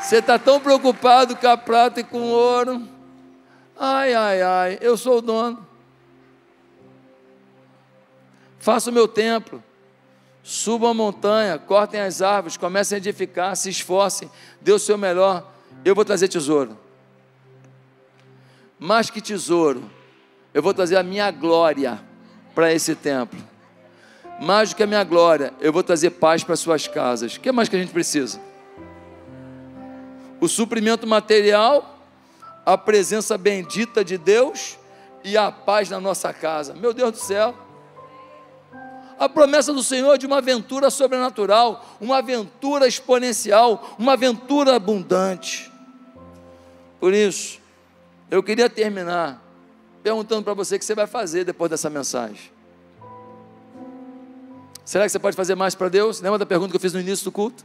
você 0.01 0.17
está 0.17 0.39
tão 0.39 0.61
preocupado 0.61 1.37
com 1.37 1.47
a 1.49 1.57
prata 1.57 2.01
e 2.01 2.05
com 2.05 2.19
o 2.19 2.31
ouro. 2.31 2.89
Ai, 3.79 4.15
ai, 4.15 4.43
ai, 4.43 4.79
eu 4.81 4.97
sou 4.97 5.19
o 5.19 5.23
dono. 5.23 5.67
Faça 8.59 8.91
o 8.91 8.93
meu 8.93 9.07
templo. 9.07 9.63
Subam 10.43 10.91
a 10.91 10.95
montanha, 10.95 11.59
cortem 11.59 12.01
as 12.01 12.23
árvores, 12.23 12.57
comecem 12.57 12.97
a 12.97 12.99
edificar, 12.99 13.55
se 13.55 13.69
esforcem, 13.69 14.31
dê 14.61 14.73
o 14.73 14.79
seu 14.79 14.97
melhor. 14.97 15.53
Eu 15.85 15.95
vou 15.95 16.05
trazer 16.05 16.29
tesouro. 16.29 16.79
Mais 18.79 19.11
que 19.11 19.21
tesouro, 19.21 19.91
eu 20.59 20.63
vou 20.63 20.75
trazer 20.75 20.97
a 20.97 21.03
minha 21.03 21.31
glória 21.31 22.01
para 22.55 22.73
esse 22.73 22.95
templo. 22.97 23.39
Mais 24.41 24.71
do 24.71 24.77
que 24.77 24.83
a 24.83 24.87
minha 24.87 25.05
glória, 25.05 25.55
eu 25.61 25.73
vou 25.73 25.83
trazer 25.83 26.11
paz 26.11 26.43
para 26.43 26.57
suas 26.57 26.89
casas. 26.89 27.37
O 27.37 27.41
que 27.41 27.53
mais 27.53 27.69
que 27.69 27.77
a 27.77 27.79
gente 27.79 27.93
precisa? 27.93 28.41
o 30.41 30.49
suprimento 30.49 31.07
material, 31.07 31.99
a 32.65 32.77
presença 32.77 33.37
bendita 33.37 34.05
de 34.05 34.17
Deus 34.17 34.79
e 35.25 35.37
a 35.37 35.51
paz 35.51 35.91
na 35.91 36.01
nossa 36.01 36.33
casa. 36.33 36.75
Meu 36.75 36.93
Deus 36.93 37.13
do 37.13 37.19
céu. 37.19 37.55
A 39.19 39.29
promessa 39.29 39.73
do 39.73 39.83
Senhor 39.83 40.17
de 40.17 40.27
uma 40.27 40.39
aventura 40.39 40.91
sobrenatural, 40.91 41.85
uma 42.01 42.19
aventura 42.19 42.87
exponencial, 42.87 43.97
uma 43.99 44.13
aventura 44.13 44.77
abundante. 44.77 45.73
Por 47.01 47.13
isso, 47.13 47.59
eu 48.31 48.43
queria 48.43 48.71
terminar 48.71 49.43
perguntando 50.09 50.43
para 50.43 50.55
você 50.55 50.77
o 50.77 50.79
que 50.79 50.85
você 50.87 50.95
vai 50.95 51.07
fazer 51.07 51.45
depois 51.45 51.71
dessa 51.71 51.91
mensagem. 51.91 52.51
Será 54.83 55.05
que 55.05 55.13
você 55.13 55.19
pode 55.19 55.37
fazer 55.37 55.55
mais 55.55 55.75
para 55.75 55.91
Deus? 55.91 56.19
Lembra 56.23 56.39
da 56.39 56.47
pergunta 56.47 56.71
que 56.71 56.77
eu 56.77 56.81
fiz 56.81 56.95
no 56.95 57.01
início 57.01 57.25
do 57.25 57.31
culto? 57.31 57.63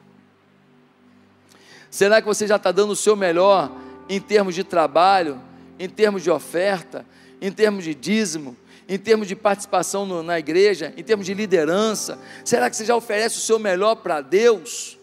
Será 1.90 2.22
que 2.22 2.28
você 2.28 2.46
já 2.46 2.58
está 2.58 2.70
dando 2.70 2.92
o 2.92 2.98
seu 2.98 3.16
melhor 3.16 3.72
em 4.10 4.20
termos 4.20 4.56
de 4.56 4.62
trabalho, 4.62 5.40
em 5.80 5.88
termos 5.88 6.22
de 6.22 6.30
oferta, 6.30 7.06
em 7.42 7.50
termos 7.50 7.86
de 7.86 7.96
dízimo, 7.96 8.58
em 8.90 9.00
termos 9.00 9.26
de 9.26 9.38
participação 9.38 10.06
no, 10.06 10.22
na 10.22 10.38
igreja, 10.38 10.94
em 10.98 11.04
termos 11.04 11.26
de 11.26 11.34
liderança? 11.34 12.20
Será 12.44 12.70
que 12.70 12.76
você 12.76 12.84
já 12.84 12.94
oferece 12.94 13.38
o 13.38 13.42
seu 13.42 13.58
melhor 13.58 13.96
para 13.96 14.20
Deus? 14.20 15.00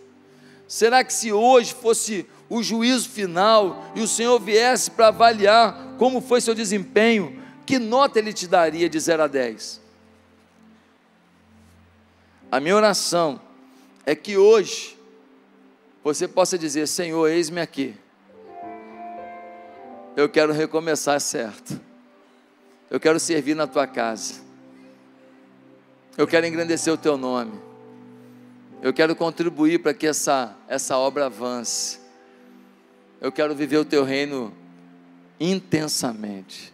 Será 0.68 1.02
que 1.02 1.12
se 1.12 1.32
hoje 1.32 1.72
fosse 1.72 2.26
o 2.50 2.64
juízo 2.64 3.08
final 3.08 3.92
e 3.94 4.02
o 4.02 4.08
Senhor 4.08 4.38
viesse 4.40 4.90
para 4.90 5.08
avaliar 5.08 5.94
como 5.96 6.20
foi 6.20 6.40
seu 6.40 6.54
desempenho, 6.54 7.40
que 7.64 7.78
nota 7.78 8.18
Ele 8.18 8.32
te 8.32 8.48
daria 8.48 8.88
de 8.88 8.98
0 8.98 9.22
a 9.22 9.26
10? 9.28 9.80
A 12.50 12.58
minha 12.58 12.74
oração 12.74 13.40
é 14.04 14.16
que 14.16 14.36
hoje 14.36 14.98
você 16.02 16.26
possa 16.26 16.58
dizer: 16.58 16.88
Senhor, 16.88 17.28
eis-me 17.28 17.60
aqui. 17.60 17.94
Eu 20.16 20.28
quero 20.28 20.52
recomeçar 20.52 21.20
certo. 21.20 21.80
Eu 22.90 22.98
quero 22.98 23.20
servir 23.20 23.54
na 23.54 23.68
tua 23.68 23.86
casa. 23.86 24.34
Eu 26.18 26.26
quero 26.26 26.44
engrandecer 26.44 26.92
o 26.92 26.96
teu 26.96 27.16
nome. 27.16 27.52
Eu 28.82 28.92
quero 28.92 29.14
contribuir 29.14 29.78
para 29.78 29.94
que 29.94 30.08
essa, 30.08 30.56
essa 30.66 30.98
obra 30.98 31.26
avance. 31.26 31.99
Eu 33.20 33.30
quero 33.30 33.54
viver 33.54 33.76
o 33.76 33.84
teu 33.84 34.02
reino 34.02 34.52
intensamente. 35.38 36.72